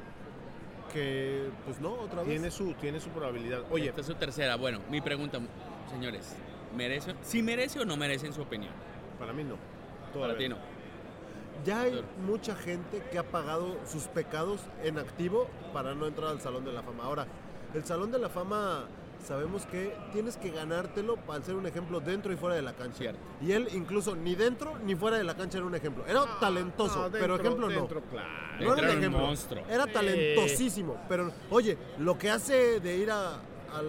que, 0.92 1.48
pues 1.64 1.80
no, 1.80 1.92
otra 1.94 2.20
vez? 2.20 2.28
Tiene 2.28 2.50
su, 2.50 2.74
tiene 2.74 3.00
su 3.00 3.08
probabilidad. 3.10 3.62
Oye, 3.70 3.88
Esta 3.88 4.02
es 4.02 4.06
su 4.06 4.14
tercera. 4.14 4.56
Bueno, 4.56 4.80
mi 4.90 5.00
pregunta, 5.00 5.38
señores, 5.90 6.36
¿merece, 6.76 7.14
¿sí 7.22 7.42
merece 7.42 7.80
o 7.80 7.84
no 7.86 7.96
merece 7.96 8.26
en 8.26 8.32
su 8.34 8.42
opinión? 8.42 8.72
para 9.18 9.32
mí 9.32 9.44
no. 9.44 9.54
Para 10.12 10.34
Todavía 10.34 10.38
ti 10.38 10.48
no. 10.48 10.56
no. 10.56 10.62
Ya 11.64 11.80
hay 11.82 12.04
mucha 12.26 12.56
gente 12.56 13.02
que 13.10 13.18
ha 13.18 13.22
pagado 13.22 13.76
sus 13.86 14.04
pecados 14.04 14.60
en 14.82 14.98
activo 14.98 15.46
para 15.72 15.94
no 15.94 16.06
entrar 16.06 16.30
al 16.30 16.40
Salón 16.40 16.64
de 16.64 16.72
la 16.72 16.82
Fama. 16.82 17.04
Ahora, 17.04 17.26
el 17.72 17.84
Salón 17.84 18.10
de 18.10 18.18
la 18.18 18.28
Fama 18.28 18.86
sabemos 19.24 19.64
que 19.66 19.94
tienes 20.12 20.36
que 20.36 20.50
ganártelo 20.50 21.14
para 21.16 21.44
ser 21.44 21.54
un 21.54 21.64
ejemplo 21.64 22.00
dentro 22.00 22.32
y 22.32 22.36
fuera 22.36 22.56
de 22.56 22.62
la 22.62 22.72
cancha. 22.72 22.98
Cierto. 22.98 23.20
Y 23.40 23.52
él 23.52 23.68
incluso 23.74 24.16
ni 24.16 24.34
dentro 24.34 24.76
ni 24.84 24.96
fuera 24.96 25.16
de 25.18 25.22
la 25.22 25.36
cancha 25.36 25.58
era 25.58 25.66
un 25.68 25.74
ejemplo. 25.76 26.04
Era 26.08 26.24
talentoso, 26.40 27.04
No, 27.04 27.10
pero 27.12 27.36
ejemplo 27.36 27.68
dentro, 27.68 28.00
no. 28.00 28.06
claro. 28.10 28.28
No 28.58 28.64
era 28.64 28.72
un 28.72 28.78
era 28.80 28.92
un 28.92 28.98
ejemplo. 28.98 29.20
monstruo. 29.20 29.64
Era 29.70 29.84
Sí. 29.84 29.90
talentosísimo. 29.92 30.96
Pero, 31.08 31.30
oye, 31.50 31.78
lo 31.98 32.18
que 32.18 32.30
hace 32.30 32.80
de 32.80 32.96
ir 32.96 33.10
a, 33.12 33.36
a 33.72 33.82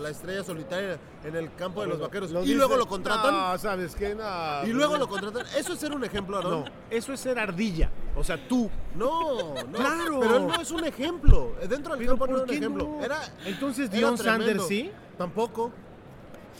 la 0.00 0.08
estrella 0.10 0.42
solitaria 0.42 0.98
en 1.24 1.36
el 1.36 1.54
campo 1.54 1.82
de 1.82 1.88
los 1.88 2.00
vaqueros 2.00 2.30
y 2.30 2.34
dice- 2.36 2.54
luego 2.54 2.76
lo 2.76 2.86
contratan. 2.86 3.32
No, 3.32 3.58
¿sabes 3.58 3.94
qué? 3.94 4.14
No. 4.14 4.66
Y 4.66 4.72
luego 4.72 4.96
lo 4.96 5.08
contratan. 5.08 5.44
Eso 5.56 5.72
es 5.74 5.78
ser 5.78 5.92
un 5.92 6.02
ejemplo, 6.04 6.36
Aarón. 6.36 6.64
No, 6.64 6.64
eso 6.90 7.12
es 7.12 7.20
ser 7.20 7.38
ardilla. 7.38 7.90
O 8.16 8.24
sea, 8.24 8.36
tú. 8.48 8.70
No, 8.94 9.54
no. 9.54 9.72
Claro. 9.72 10.20
Pero 10.20 10.36
él 10.38 10.46
no 10.46 10.60
es 10.60 10.70
un 10.70 10.84
ejemplo. 10.84 11.52
Dentro 11.68 11.92
del 11.94 11.98
Pero 12.06 12.12
campo 12.12 12.26
no 12.26 12.32
¿por 12.32 12.36
era 12.36 12.42
un 12.44 12.50
ejemplo. 12.50 12.84
no? 12.98 13.04
Era, 13.04 13.20
Entonces, 13.44 13.90
Dion. 13.90 14.16
Sanders 14.18 14.66
sí. 14.66 14.90
Tampoco. 15.16 15.72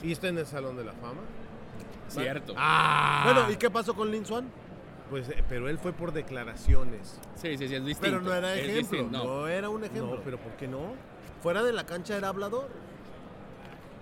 Y 0.02 0.12
está 0.12 0.28
en 0.28 0.38
el 0.38 0.46
Salón 0.46 0.76
de 0.76 0.84
la 0.84 0.92
Fama. 0.92 1.20
Cierto. 2.08 2.54
Ah. 2.56 3.22
Bueno, 3.24 3.50
¿y 3.50 3.56
qué 3.56 3.70
pasó 3.70 3.94
con 3.94 4.10
Lin 4.10 4.24
Swan? 4.24 4.48
Pues, 5.10 5.28
eh, 5.30 5.42
pero 5.48 5.68
él 5.68 5.78
fue 5.78 5.92
por 5.92 6.12
declaraciones. 6.12 7.18
Sí, 7.34 7.56
sí, 7.56 7.66
sí, 7.68 7.74
es 7.74 7.84
distinto. 7.84 8.18
Pero 8.18 8.20
no 8.20 8.32
era 8.34 8.54
es 8.54 8.60
ejemplo. 8.68 8.98
distinto, 8.98 9.18
No. 9.18 9.24
no. 9.40 9.48
era 9.48 9.68
un 9.70 9.82
ejemplo. 9.84 10.16
No, 10.16 10.20
pero 10.22 10.38
¿por 10.38 10.52
qué 10.52 10.68
no? 10.68 10.92
Fuera 11.42 11.62
de 11.62 11.72
la 11.72 11.84
cancha 11.86 12.16
era 12.16 12.28
hablador. 12.28 12.68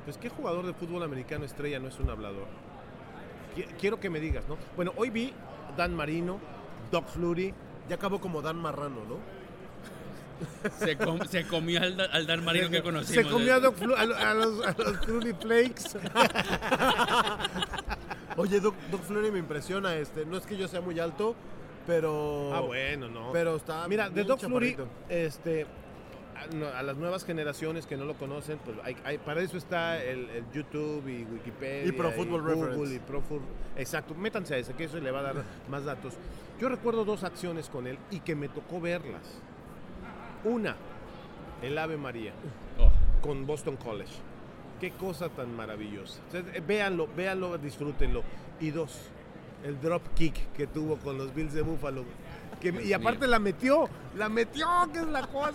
Pues, 0.05 0.19
¿qué 0.19 0.29
jugador 0.29 0.67
de 0.67 0.73
fútbol 0.73 1.03
americano 1.03 1.45
estrella 1.45 1.79
no 1.79 1.89
es 1.89 1.99
un 1.99 2.11
hablador? 2.11 2.47
Qui- 3.57 3.67
Quiero 3.79 3.99
que 4.01 4.11
me 4.11 4.21
digas, 4.21 4.45
¿no? 4.49 4.57
Bueno, 4.77 4.93
hoy 4.97 5.11
vi 5.11 5.33
Dan 5.77 5.95
Marino, 5.95 6.39
Doc 6.91 7.09
Flurry. 7.09 7.53
Ya 7.89 7.97
acabó 7.97 8.21
como 8.21 8.43
Dan 8.43 8.57
Marrano, 8.57 9.01
¿no? 9.09 9.19
Se, 10.79 10.97
com- 10.99 11.21
se 11.29 11.47
comió 11.47 11.81
al, 11.81 11.97
da- 11.97 12.09
al 12.13 12.27
Dan 12.27 12.45
Marino 12.45 12.69
que 12.71 12.83
conocimos. 12.83 13.25
Se 13.25 13.31
comió 13.31 13.55
a, 13.55 13.61
Doc 13.61 13.77
Flu- 13.77 13.95
a, 13.97 14.05
lo- 14.05 14.17
a 14.17 14.35
los, 14.35 14.67
a 14.67 14.75
los 14.79 14.99
Flurry 15.05 15.33
Flakes. 15.35 15.97
Oye, 18.37 18.61
Doc, 18.61 18.75
Doc 18.91 19.03
Flurry 19.03 19.31
me 19.31 19.39
impresiona. 19.39 19.97
Este, 19.97 20.25
no 20.27 20.37
es 20.37 20.47
que 20.47 20.57
yo 20.57 20.69
sea 20.69 20.81
muy 20.81 20.99
alto, 21.01 21.35
pero. 21.87 22.55
Ah, 22.55 22.61
bueno, 22.61 23.09
no. 23.09 23.33
Pero 23.33 23.57
está. 23.57 23.87
Mira, 23.89 24.11
de 24.11 24.25
Doc 24.25 24.41
Flurry, 24.41 24.77
este, 25.09 25.67
a, 26.77 26.83
las 26.83 26.97
nuevas 26.97 27.25
generaciones 27.25 27.87
que 27.87 27.97
no 27.97 28.05
lo 28.05 28.15
conocen, 28.15 28.59
pues 28.65 28.77
hay, 28.85 28.97
hay- 29.05 29.19
para 29.19 29.41
eso 29.41 29.57
está 29.57 30.03
el, 30.03 30.29
el 30.31 30.45
YouTube 30.53 31.07
y 31.09 31.25
Wikipedia. 31.25 31.87
Y 31.89 31.93
Pro 31.93 32.11
Football 32.13 32.43
Google 32.43 32.67
Reference. 32.67 32.95
y 32.95 32.99
Pro 32.99 33.21
Foot- 33.23 33.43
Exacto, 33.77 34.15
métanse 34.15 34.55
a 34.55 34.59
ese, 34.59 34.75
que 34.75 34.85
eso 34.85 34.99
le 34.99 35.11
va 35.11 35.21
a 35.21 35.23
dar 35.33 35.45
más 35.71 35.85
datos. 35.85 36.15
Yo 36.61 36.69
recuerdo 36.69 37.05
dos 37.05 37.23
acciones 37.25 37.69
con 37.69 37.87
él 37.87 37.99
y 38.11 38.21
que 38.21 38.35
me 38.35 38.49
tocó 38.49 38.81
verlas. 38.81 39.23
Una, 40.45 40.77
el 41.63 41.77
Ave 41.79 41.97
María 41.97 42.33
Oh, 42.79 42.91
con 43.23 43.47
Boston 43.47 43.77
College. 43.77 44.13
Qué 44.81 44.91
cosa 44.93 45.29
tan 45.31 45.55
maravillosa. 45.57 46.21
O 46.29 46.31
sea, 46.31 46.43
véanlo, 46.67 47.09
véanlo, 47.17 47.57
disfrútenlo. 47.59 48.23
Y 48.61 48.71
dos, 48.71 49.09
el 49.65 49.81
drop 49.81 50.03
kick 50.15 50.53
que 50.53 50.67
tuvo 50.67 50.97
con 50.97 51.19
los 51.19 51.35
Bills 51.35 51.53
de 51.55 51.63
Buffalo. 51.63 52.05
Que, 52.61 52.69
y 52.85 52.93
aparte 52.93 53.21
mío. 53.21 53.29
la 53.29 53.39
metió, 53.39 53.89
la 54.17 54.29
metió, 54.29 54.67
que 54.93 55.01
es 55.01 55.07
la 55.09 55.27
cosa. 55.27 55.53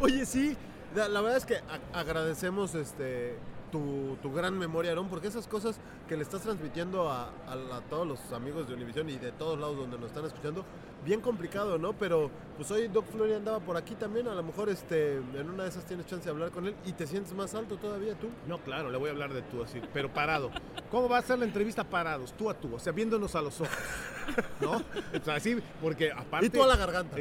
Oye, 0.00 0.24
sí, 0.26 0.56
la, 0.94 1.08
la 1.08 1.20
verdad 1.20 1.38
es 1.38 1.46
que 1.46 1.56
agradecemos 1.92 2.74
este 2.74 3.36
tu, 3.72 4.16
tu 4.22 4.32
gran 4.32 4.56
memoria, 4.56 4.92
Aarón, 4.92 5.08
porque 5.08 5.26
esas 5.26 5.48
cosas 5.48 5.80
que 6.08 6.16
le 6.16 6.22
estás 6.22 6.42
transmitiendo 6.42 7.10
a, 7.10 7.24
a- 7.48 7.76
a 7.76 7.80
todos 7.90 8.06
los 8.06 8.32
amigos 8.32 8.68
de 8.68 8.74
Univision 8.74 9.08
y 9.10 9.16
de 9.16 9.32
todos 9.32 9.58
lados 9.58 9.76
donde 9.76 9.98
nos 9.98 10.06
están 10.08 10.24
escuchando, 10.24 10.64
bien 11.04 11.20
complicado, 11.20 11.78
¿no? 11.78 11.92
Pero 11.92 12.30
pues 12.56 12.70
hoy 12.70 12.86
Doc 12.88 13.04
Flurry 13.10 13.34
andaba 13.34 13.58
por 13.60 13.76
aquí 13.76 13.94
también, 13.94 14.28
a 14.28 14.34
lo 14.34 14.42
mejor 14.42 14.68
este 14.68 15.16
en 15.16 15.50
una 15.50 15.64
de 15.64 15.68
esas 15.70 15.84
tienes 15.84 16.06
chance 16.06 16.24
de 16.24 16.30
hablar 16.30 16.50
con 16.50 16.66
él 16.66 16.74
y 16.86 16.92
te 16.92 17.06
sientes 17.06 17.32
más 17.34 17.54
alto 17.54 17.76
todavía 17.76 18.14
tú. 18.14 18.28
No, 18.46 18.58
claro, 18.58 18.90
le 18.90 18.96
voy 18.98 19.08
a 19.08 19.12
hablar 19.12 19.32
de 19.32 19.42
tú 19.42 19.62
así, 19.62 19.80
pero 19.92 20.08
parado. 20.12 20.50
¿Cómo 20.90 21.08
va 21.08 21.18
a 21.18 21.22
ser 21.22 21.38
la 21.38 21.44
entrevista 21.46 21.82
parados, 21.84 22.32
tú 22.34 22.48
a 22.48 22.54
tú? 22.54 22.74
O 22.74 22.78
sea, 22.78 22.92
viéndonos 22.92 23.34
a 23.34 23.42
los 23.42 23.60
ojos. 23.60 23.74
¿No? 24.60 24.72
O 24.72 25.24
sea, 25.24 25.34
así, 25.34 25.60
porque 25.82 26.10
aparte. 26.10 26.46
Y 26.46 26.50
tú 26.50 26.62
a 26.62 26.66
la 26.66 26.76
garganta. 26.76 27.16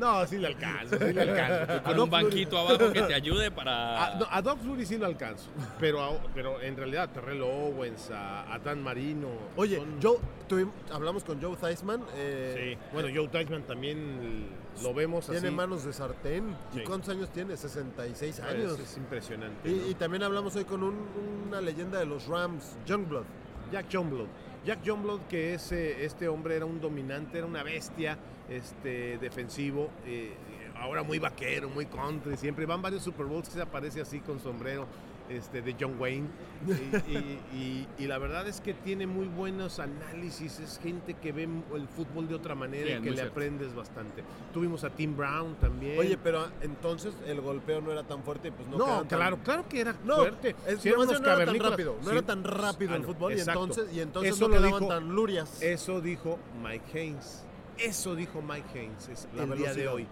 no, 0.00 0.26
sí 0.26 0.38
le 0.38 0.48
alcanzo, 0.48 0.96
sí 0.98 1.12
le 1.12 1.22
alcanzo. 1.22 1.82
Con 1.82 2.00
un 2.00 2.10
banquito 2.10 2.58
abajo 2.58 2.92
que 2.92 3.02
te 3.02 3.14
ayude 3.14 3.50
para. 3.50 4.04
A, 4.06 4.14
no, 4.18 4.26
a 4.30 4.42
Doc 4.42 4.58
Flurry 4.60 4.86
sí 4.86 4.98
lo 4.98 5.06
alcanzo, 5.06 5.48
pero, 5.80 6.02
a- 6.02 6.20
pero 6.34 6.60
en 6.60 6.76
realidad 6.76 7.04
a 7.04 7.08
Terrell 7.12 7.42
Owens, 7.42 8.10
a, 8.10 8.52
a 8.52 8.58
Dan 8.58 8.82
Marino. 8.82 9.28
Oye, 9.56 9.76
son- 9.78 9.98
Joe, 10.02 10.18
tuvim- 10.48 10.70
hablamos 10.92 11.24
con 11.24 11.40
Joe 11.42 11.56
Theismann. 11.56 12.02
eh, 12.14 12.54
Sí, 12.56 12.59
bueno, 12.92 13.08
Joe 13.14 13.28
Teichman 13.28 13.62
también 13.62 14.46
lo 14.82 14.94
vemos 14.94 15.26
Tiene 15.26 15.48
así. 15.48 15.56
manos 15.56 15.84
de 15.84 15.92
sartén. 15.92 16.56
Sí. 16.72 16.80
¿Y 16.80 16.84
cuántos 16.84 17.08
años 17.10 17.30
tiene? 17.30 17.56
66 17.56 18.38
Es, 18.38 18.44
años. 18.44 18.78
es 18.78 18.96
impresionante. 18.96 19.68
Y, 19.68 19.74
¿no? 19.74 19.88
y 19.88 19.94
también 19.94 20.22
hablamos 20.22 20.54
hoy 20.56 20.64
con 20.64 20.82
un- 20.82 21.06
una 21.48 21.60
leyenda 21.60 21.98
de 21.98 22.06
los 22.06 22.26
Rams, 22.26 22.76
Youngblood. 22.86 23.24
Jack 23.72 23.86
Johnblood. 23.92 24.26
Jack 24.64 24.80
Johnblood, 24.84 25.20
que 25.28 25.54
es, 25.54 25.70
eh, 25.72 26.04
este 26.04 26.28
hombre 26.28 26.56
era 26.56 26.64
un 26.66 26.80
dominante, 26.80 27.38
era 27.38 27.46
una 27.46 27.62
bestia 27.62 28.18
este, 28.48 29.16
defensivo, 29.18 29.90
eh, 30.04 30.32
ahora 30.76 31.02
muy 31.04 31.18
vaquero, 31.20 31.68
muy 31.68 31.86
country, 31.86 32.36
siempre 32.36 32.66
van 32.66 32.82
varios 32.82 33.04
Super 33.04 33.26
Bowls 33.26 33.48
que 33.48 33.54
se 33.54 33.62
aparece 33.62 34.00
así 34.00 34.18
con 34.20 34.40
sombrero 34.40 34.86
este, 35.30 35.62
de 35.62 35.74
John 35.80 35.96
Wayne. 35.98 36.26
Y, 36.66 36.72
y- 37.12 37.40
y- 37.54 37.88
y 38.04 38.06
la 38.06 38.18
verdad 38.18 38.46
es 38.46 38.60
que 38.60 38.74
tiene 38.74 39.06
muy 39.06 39.26
buenos 39.26 39.78
análisis, 39.78 40.60
es 40.60 40.78
gente 40.82 41.14
que 41.14 41.32
ve 41.32 41.44
el 41.74 41.88
fútbol 41.88 42.28
de 42.28 42.34
otra 42.34 42.54
manera 42.54 42.86
Sí, 42.86 42.92
y 42.92 43.00
que 43.00 43.10
le 43.10 43.16
cierto. 43.16 43.32
aprendes 43.32 43.74
bastante. 43.74 44.22
Tuvimos 44.52 44.84
a 44.84 44.90
Tim 44.90 45.16
Brown 45.16 45.54
también. 45.56 45.98
Oye, 45.98 46.18
pero 46.18 46.48
entonces 46.60 47.14
el 47.26 47.40
golpeo 47.40 47.80
no 47.80 47.92
era 47.92 48.02
tan 48.02 48.22
fuerte 48.22 48.48
y 48.48 48.50
pues 48.50 48.68
no 48.68 48.76
no, 48.78 48.84
quedaban 48.84 49.08
tan- 49.08 49.18
claro, 49.18 49.38
claro 49.42 49.68
que 49.68 49.80
era 49.80 49.94
No, 50.04 50.16
fuerte. 50.16 50.54
es, 50.66 50.84
no 50.84 51.02
era 51.02 51.20
tan 51.20 51.58
rápido, 51.60 51.96
no 52.00 52.04
Sí. 52.04 52.10
era 52.10 52.22
tan 52.22 52.44
rápido 52.44 52.92
Ah, 52.92 52.96
el 52.96 53.02
no, 53.02 53.08
fútbol 53.08 53.32
y 53.36 53.40
entonces, 53.40 53.92
y 53.94 54.00
entonces 54.00 54.34
Eso 54.34 54.48
no 54.48 54.54
lo 54.56 54.60
quedaban 54.60 54.80
dijo- 54.80 54.92
tan 54.92 55.08
lurias. 55.08 55.62
Eso 55.62 56.00
dijo 56.00 56.38
Mike 56.62 56.98
Haynes. 56.98 57.44
Eso 57.78 58.14
dijo 58.14 58.42
Mike 58.42 58.78
Haynes 58.78 59.08
es 59.08 59.28
La 59.34 59.44
el 59.44 59.48
día 59.56 59.72
de 59.72 59.84
velocidad. 59.86 59.94
hoy. 59.94 60.06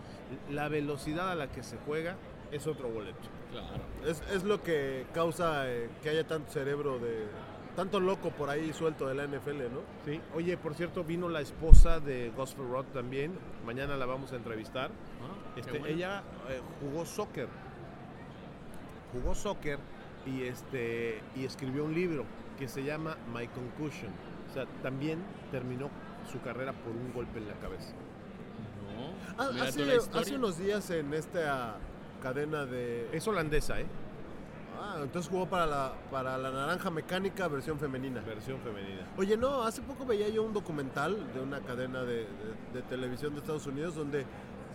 La 0.50 0.68
velocidad 0.68 1.31
a 1.31 1.35
la 1.35 1.50
que 1.50 1.62
se 1.62 1.76
juega 1.85 2.16
es 2.50 2.66
otro 2.66 2.88
boleto. 2.88 3.18
Claro. 3.50 3.82
Es, 4.06 4.22
es 4.32 4.44
lo 4.44 4.62
que 4.62 5.06
causa 5.14 5.68
eh, 5.70 5.88
que 6.02 6.11
haya 6.11 6.26
tanto 6.26 6.50
cerebro 6.52 6.98
de... 6.98 7.26
Tanto 7.76 8.00
loco 8.00 8.30
por 8.30 8.50
ahí 8.50 8.72
suelto 8.72 9.06
de 9.06 9.14
la 9.14 9.24
NFL, 9.26 9.72
¿no? 9.72 9.82
Sí. 10.04 10.20
Oye, 10.34 10.56
por 10.56 10.74
cierto, 10.74 11.04
vino 11.04 11.28
la 11.28 11.40
esposa 11.40 12.00
de 12.00 12.32
Gospel 12.37 12.68
Rod 12.68 12.87
también. 12.87 13.38
Mañana 13.64 13.96
la 13.96 14.04
vamos 14.04 14.32
a 14.32 14.37
entrevistar. 14.37 14.90
Ah, 15.22 15.54
Este, 15.56 15.70
bueno. 15.78 15.87
Ella 15.87 16.22
eh, 16.48 16.61
jugó 16.80 17.06
soccer. 17.06 17.46
Jugó 19.12 19.32
soccer 19.34 19.78
y, 20.26 20.42
este, 20.42 21.20
y 21.37 21.44
escribió 21.44 21.84
un 21.84 21.94
libro 21.94 22.24
que 22.58 22.66
se 22.66 22.82
llama 22.82 23.16
My 23.32 23.46
Concussion. 23.46 24.11
O 24.50 24.54
sea, 24.54 24.66
también 24.82 25.20
terminó 25.52 25.88
su 26.32 26.40
carrera 26.40 26.72
por 26.72 26.92
un 26.92 27.12
golpe 27.12 27.38
en 27.38 27.46
la 27.46 27.54
cabeza. 27.54 27.92
No. 28.96 29.12
Ah, 29.38 29.50
hace, 29.62 29.84
hace 30.14 30.34
unos 30.34 30.58
días 30.58 30.90
en 30.90 31.14
esta 31.14 31.76
cadena 32.22 32.66
de... 32.66 33.09
Es 33.12 33.26
holandesa, 33.28 33.81
¿eh? 33.81 33.87
Ah, 34.81 34.98
entonces 35.02 35.31
jugó 35.31 35.46
para 35.46 35.66
la, 35.66 35.92
para 36.11 36.38
la 36.38 36.50
naranja 36.50 36.90
mecánica 36.90 37.48
versión 37.48 37.78
femenina. 37.78 38.20
Versión 38.20 38.59
femenina. 38.61 39.07
Oye, 39.16 39.37
no, 39.37 39.62
hace 39.62 39.83
poco 39.83 40.07
veía 40.07 40.28
yo 40.28 40.42
un 40.44 40.52
documental 40.52 41.16
de 41.35 41.40
una 41.40 41.61
cadena 41.61 42.02
de, 42.02 42.18
de- 42.18 42.26
de 42.74 42.83
televisión 42.88 43.33
de 43.35 43.40
Estados 43.40 43.66
Unidos 43.66 43.94
donde 43.96 44.24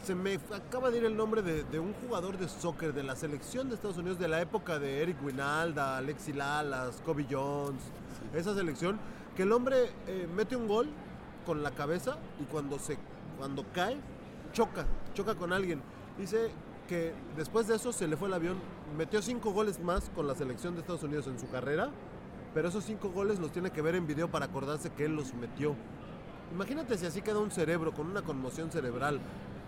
se 0.04 0.14
me 0.16 0.34
acaba 0.54 0.92
de 0.92 0.98
ir 0.98 1.06
el 1.06 1.16
nombre 1.16 1.42
de, 1.42 1.64
de 1.64 1.80
un 1.80 1.94
jugador 1.94 2.38
de 2.38 2.50
soccer 2.50 2.94
de 2.94 3.04
la 3.04 3.16
selección 3.16 3.70
de 3.70 3.76
Estados 3.76 3.98
Unidos 3.98 4.20
de 4.20 4.28
la 4.28 4.42
época 4.42 4.78
de 4.78 5.02
Eric 5.02 5.24
Winalda, 5.24 5.98
Alexi 5.98 6.34
Lalas, 6.34 7.02
Kobe 7.06 7.26
Jones, 7.30 7.82
esa 8.36 8.54
selección, 8.54 9.00
que 9.38 9.44
el 9.44 9.52
hombre 9.54 9.92
eh, 10.08 10.28
mete 10.36 10.58
un 10.58 10.68
gol 10.68 10.90
con 11.46 11.64
la 11.64 11.72
cabeza 11.72 12.18
y 12.42 12.44
cuando 12.44 12.78
se 12.80 12.98
cuando 13.38 13.64
cae 13.74 13.98
choca, 14.52 14.86
choca 15.14 15.36
con 15.36 15.54
alguien. 15.54 15.82
Dice 16.18 16.52
que 16.88 17.14
después 17.38 17.68
de 17.68 17.76
eso 17.76 17.92
se 17.92 18.08
le 18.08 18.18
fue 18.18 18.28
el 18.28 18.34
avión, 18.34 18.58
metió 18.98 19.22
cinco 19.22 19.52
goles 19.52 19.80
más 19.80 20.10
con 20.16 20.28
la 20.28 20.36
selección 20.36 20.74
de 20.76 20.82
Estados 20.82 21.04
Unidos 21.04 21.28
en 21.28 21.40
su 21.40 21.50
carrera, 21.50 21.90
pero 22.54 22.68
esos 22.68 22.84
cinco 22.84 23.10
goles 23.10 23.40
los 23.40 23.52
tiene 23.52 23.72
que 23.72 23.82
ver 23.82 23.96
en 23.96 24.06
video 24.08 24.30
para 24.30 24.46
acordarse 24.46 24.92
que 24.92 25.06
él 25.06 25.16
los 25.16 25.34
metió. 25.34 25.76
Imagínate 26.54 26.98
si 26.98 27.06
así 27.06 27.22
queda 27.22 27.40
un 27.40 27.52
cerebro 27.52 27.94
con 27.94 28.08
una 28.08 28.22
conmoción 28.22 28.72
cerebral. 28.72 29.20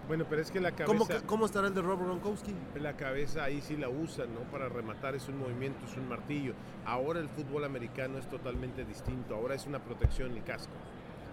Bueno, 0.07 0.25
pero 0.29 0.39
es 0.43 0.51
que 0.51 0.59
la 0.59 0.69
cabeza... 0.71 0.85
¿Cómo, 0.85 1.07
que- 1.07 1.25
cómo 1.25 1.45
estará 1.47 1.67
el 1.67 1.73
de 1.73 1.81
Rob 1.81 1.99
Gronkowski? 1.99 2.53
La 2.79 2.95
cabeza 2.95 3.43
ahí 3.43 3.59
sí 3.61 3.75
la 3.75 3.89
usan, 3.89 4.27
¿no? 4.35 4.41
Para 4.51 4.69
rematar 4.69 5.15
es 5.15 5.27
un 5.27 5.39
movimiento, 5.39 5.83
es 5.87 5.97
un 5.97 6.07
martillo. 6.07 6.53
Ahora 6.85 7.19
el 7.19 7.27
fútbol 7.29 7.63
americano 7.63 8.19
es 8.19 8.29
totalmente 8.29 8.85
distinto. 8.85 9.33
Ahora 9.33 9.55
es 9.55 9.65
una 9.65 9.79
protección 9.79 10.37
y 10.37 10.41
casco. 10.41 10.73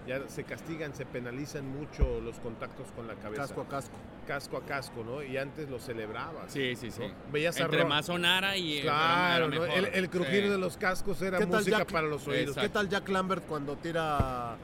Ya 0.07 0.21
se 0.29 0.43
castigan, 0.45 0.95
se 0.95 1.07
penalizan 1.07 1.67
mucho 1.69 2.21
los 2.21 2.39
contactos 2.41 2.87
con 2.97 3.07
la 3.07 3.15
cabeza. 3.15 3.43
Casco 3.43 3.61
a 3.61 3.69
casco. 3.69 3.97
Casco 4.27 4.57
a 4.57 4.63
casco, 4.63 5.05
¿no? 5.05 5.23
Y 5.23 5.37
antes 5.37 5.69
lo 5.71 5.79
celebrabas. 5.79 6.53
Sí, 6.53 6.75
sí, 6.75 6.91
sí. 6.91 7.01
¿no? 7.01 7.15
Veías 7.33 7.57
a 7.61 7.65
Entre 7.65 7.83
Ro- 7.83 7.89
más 7.89 8.07
sonara 8.07 8.57
y 8.57 8.81
Claro, 8.81 9.47
era 9.47 9.55
¿no? 9.55 9.61
mejor. 9.63 9.79
el, 9.79 9.85
el 9.95 10.11
crujir 10.11 10.43
Sí. 10.45 10.49
de 10.49 10.59
los 10.59 10.77
cascos 10.77 11.23
era 11.23 11.39
¿Qué 11.39 11.47
tal 11.47 11.61
música 11.61 11.79
Jack? 11.79 11.93
para 11.93 12.07
los 12.09 12.27
oídos. 12.27 12.49
Exacto. 12.57 12.61
¿Qué 12.63 12.69
tal 12.71 12.89
Jack 12.89 13.09
Lambert 13.09 13.47
cuando 13.47 13.77
tira 13.77 14.19
a, 14.51 14.57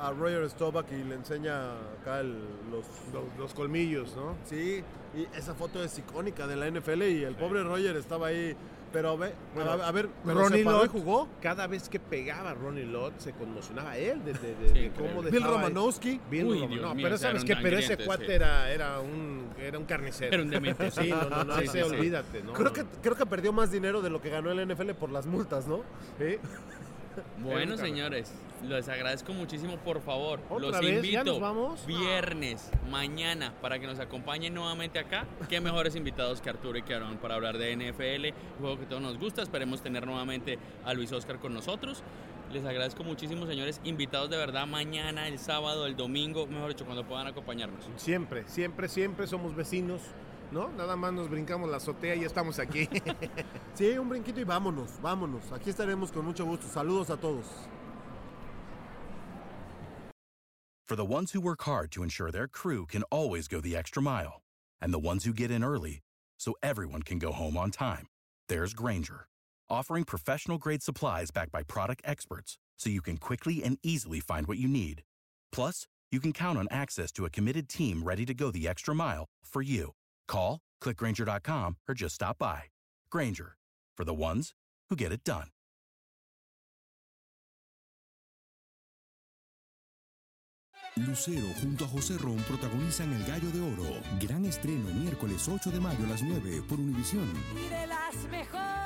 a 0.00 0.10
Roger 0.18 0.48
Staubach 0.48 0.86
y 0.90 1.04
le 1.04 1.16
enseña 1.16 1.72
acá 2.00 2.20
el- 2.20 2.38
los, 2.70 2.86
Los, 3.12 3.24
los 3.38 3.52
colmillos, 3.54 4.16
¿no? 4.16 4.36
Sí, 4.46 4.82
y 5.14 5.26
esa 5.36 5.54
foto 5.54 5.84
es 5.84 5.98
icónica 5.98 6.46
de 6.46 6.56
la 6.56 6.66
NFL 6.70 7.02
y 7.10 7.24
el 7.24 7.34
pobre 7.34 7.62
Roger 7.62 7.96
estaba 7.96 8.28
ahí. 8.28 8.56
Pero 8.92 9.16
ve, 9.16 9.32
Bueno, 9.54 9.70
a, 9.72 9.88
a 9.88 9.92
ver, 9.92 10.08
pero 10.24 10.38
Ronnie 10.40 10.64
Lott, 10.64 10.88
jugó. 10.90 11.28
cada 11.40 11.66
vez 11.66 11.88
que 11.88 11.98
pegaba 11.98 12.52
Ronnie 12.54 12.84
Lott 12.84 13.18
se 13.18 13.32
conmocionaba 13.32 13.96
él 13.96 14.22
de, 14.24 14.34
de- 14.34 14.54
de- 14.54 14.68
Sí, 14.68 14.74
de 14.74 14.84
increíble. 14.86 14.92
cómo 15.16 15.22
Bill 15.22 15.42
Romanowski. 15.44 16.20
Bill 16.30 16.44
Uy, 16.46 16.58
Roman- 16.60 16.80
no, 16.82 16.94
mío, 16.94 17.04
pero 17.04 17.16
sabes 17.18 17.44
que 17.44 17.56
pero 17.56 17.78
ese 17.78 17.96
cuate 17.96 18.26
sí. 18.26 18.32
era, 18.32 18.70
era 18.70 19.00
un 19.00 19.46
era 19.58 19.78
un 19.78 19.84
carnicero. 19.86 20.34
Era 20.34 20.42
un 20.42 20.50
demente, 20.50 20.90
Sí, 20.90 21.08
no, 21.08 21.28
no, 21.28 21.44
no, 21.44 21.56
Sí, 21.58 21.64
ese 21.64 21.82
olvídate, 21.82 22.42
¿no? 22.42 22.52
Creo 22.52 22.72
que, 22.72 22.84
creo 23.02 23.16
que 23.16 23.24
perdió 23.26 23.52
más 23.52 23.70
dinero 23.70 24.02
de 24.02 24.10
lo 24.10 24.20
que 24.20 24.28
ganó 24.28 24.50
el 24.50 24.66
NFL 24.68 24.90
por 24.92 25.10
las 25.10 25.26
multas, 25.26 25.66
¿no? 25.66 25.80
Sí. 26.18 26.36
Bueno, 27.42 27.76
señores, 27.76 28.32
les 28.68 28.88
agradezco 28.88 29.32
muchísimo, 29.32 29.76
por 29.78 30.00
favor. 30.00 30.40
¿Otra 30.48 30.70
los 30.70 30.80
vez? 30.80 30.96
invito 30.96 31.12
¿Ya 31.12 31.24
nos 31.24 31.40
vamos? 31.40 31.86
viernes, 31.86 32.70
mañana, 32.90 33.52
para 33.60 33.78
que 33.78 33.86
nos 33.86 33.98
acompañen 33.98 34.54
nuevamente 34.54 34.98
acá. 34.98 35.26
Qué 35.48 35.60
mejores 35.60 35.96
invitados 35.96 36.40
que 36.40 36.50
Arturo 36.50 36.78
y 36.78 36.82
que 36.82 36.94
Aaron 36.94 37.16
para 37.18 37.34
hablar 37.34 37.58
de 37.58 37.76
NFL, 37.76 38.60
juego 38.60 38.78
que 38.78 38.86
todos 38.86 39.02
nos 39.02 39.18
gusta. 39.18 39.42
Esperemos 39.42 39.82
tener 39.82 40.06
nuevamente 40.06 40.58
a 40.84 40.94
Luis 40.94 41.12
Oscar 41.12 41.38
con 41.38 41.54
nosotros. 41.54 42.02
Les 42.52 42.64
agradezco 42.66 43.02
muchísimo, 43.02 43.46
señores, 43.46 43.80
invitados 43.82 44.28
de 44.28 44.36
verdad 44.36 44.66
mañana, 44.66 45.26
el 45.26 45.38
sábado, 45.38 45.86
el 45.86 45.96
domingo, 45.96 46.46
mejor 46.46 46.68
dicho, 46.68 46.84
cuando 46.84 47.04
puedan 47.04 47.26
acompañarnos. 47.26 47.88
Siempre, 47.96 48.44
siempre, 48.46 48.88
siempre 48.88 49.26
somos 49.26 49.56
vecinos, 49.56 50.02
¿no? 50.52 50.68
Nada 50.68 50.96
más 50.96 51.12
nos 51.12 51.28
brincamos 51.28 51.68
la 51.68 51.78
azotea 51.78 52.14
y 52.14 52.20
ya 52.20 52.26
estamos 52.26 52.58
aquí. 52.58 52.88
Sí, 53.74 53.96
un 53.98 54.08
brinquito 54.08 54.38
y 54.38 54.44
vámonos, 54.44 55.00
vámonos. 55.00 55.50
Aquí 55.52 55.70
estaremos 55.70 56.12
con 56.12 56.26
mucho 56.26 56.44
gusto. 56.44 56.66
Saludos 56.68 57.08
a 57.10 57.16
todos. 57.16 57.46
For 60.86 60.96
the 60.96 61.06
ones 61.06 61.32
who 61.32 61.40
work 61.40 61.62
hard 61.62 61.90
to 61.92 62.02
ensure 62.02 62.30
their 62.30 62.46
crew 62.46 62.84
can 62.84 63.02
always 63.04 63.48
go 63.48 63.62
the 63.62 63.74
extra 63.74 64.02
mile, 64.02 64.42
and 64.80 64.92
the 64.92 64.98
ones 64.98 65.24
who 65.24 65.32
get 65.32 65.50
in 65.50 65.64
early 65.64 66.00
so 66.38 66.54
everyone 66.62 67.02
can 67.02 67.18
go 67.18 67.32
home 67.32 67.56
on 67.56 67.70
time, 67.70 68.06
there's 68.48 68.74
Granger, 68.74 69.26
offering 69.70 70.04
professional 70.04 70.58
grade 70.58 70.82
supplies 70.82 71.30
backed 71.30 71.50
by 71.50 71.62
product 71.62 72.02
experts 72.04 72.58
so 72.78 72.90
you 72.90 73.00
can 73.00 73.16
quickly 73.16 73.62
and 73.64 73.78
easily 73.82 74.20
find 74.20 74.46
what 74.46 74.58
you 74.58 74.68
need. 74.68 75.02
Plus, 75.50 75.86
you 76.10 76.20
can 76.20 76.32
count 76.34 76.58
on 76.58 76.68
access 76.70 77.10
to 77.12 77.24
a 77.24 77.30
committed 77.30 77.70
team 77.70 78.02
ready 78.02 78.26
to 78.26 78.34
go 78.34 78.50
the 78.50 78.68
extra 78.68 78.94
mile 78.94 79.24
for 79.42 79.62
you. 79.62 79.92
Call, 80.32 80.60
clickgranger.com, 80.82 81.76
or 81.88 81.94
just 81.94 82.14
stop 82.14 82.38
by. 82.38 82.62
Granger, 83.10 83.56
for 83.96 84.04
the 84.04 84.14
ones 84.14 84.52
who 84.88 84.96
get 84.96 85.12
it 85.12 85.22
done. 85.24 85.48
Lucero 90.96 91.46
junto 91.60 91.84
a 91.84 91.88
José 91.88 92.18
Ron 92.18 92.36
protagonizan 92.48 93.12
El 93.14 93.24
Gallo 93.24 93.50
de 93.50 93.60
Oro. 93.60 94.00
Gran 94.20 94.44
estreno 94.44 94.90
miércoles 94.94 95.48
8 95.48 95.70
de 95.70 95.80
mayo 95.80 96.04
a 96.04 96.08
las 96.08 96.22
9 96.22 96.62
por 96.68 96.78
Univisión. 96.78 97.32
y 97.56 97.68
de 97.68 97.86
las 97.86 98.14
mejores. 98.30 98.81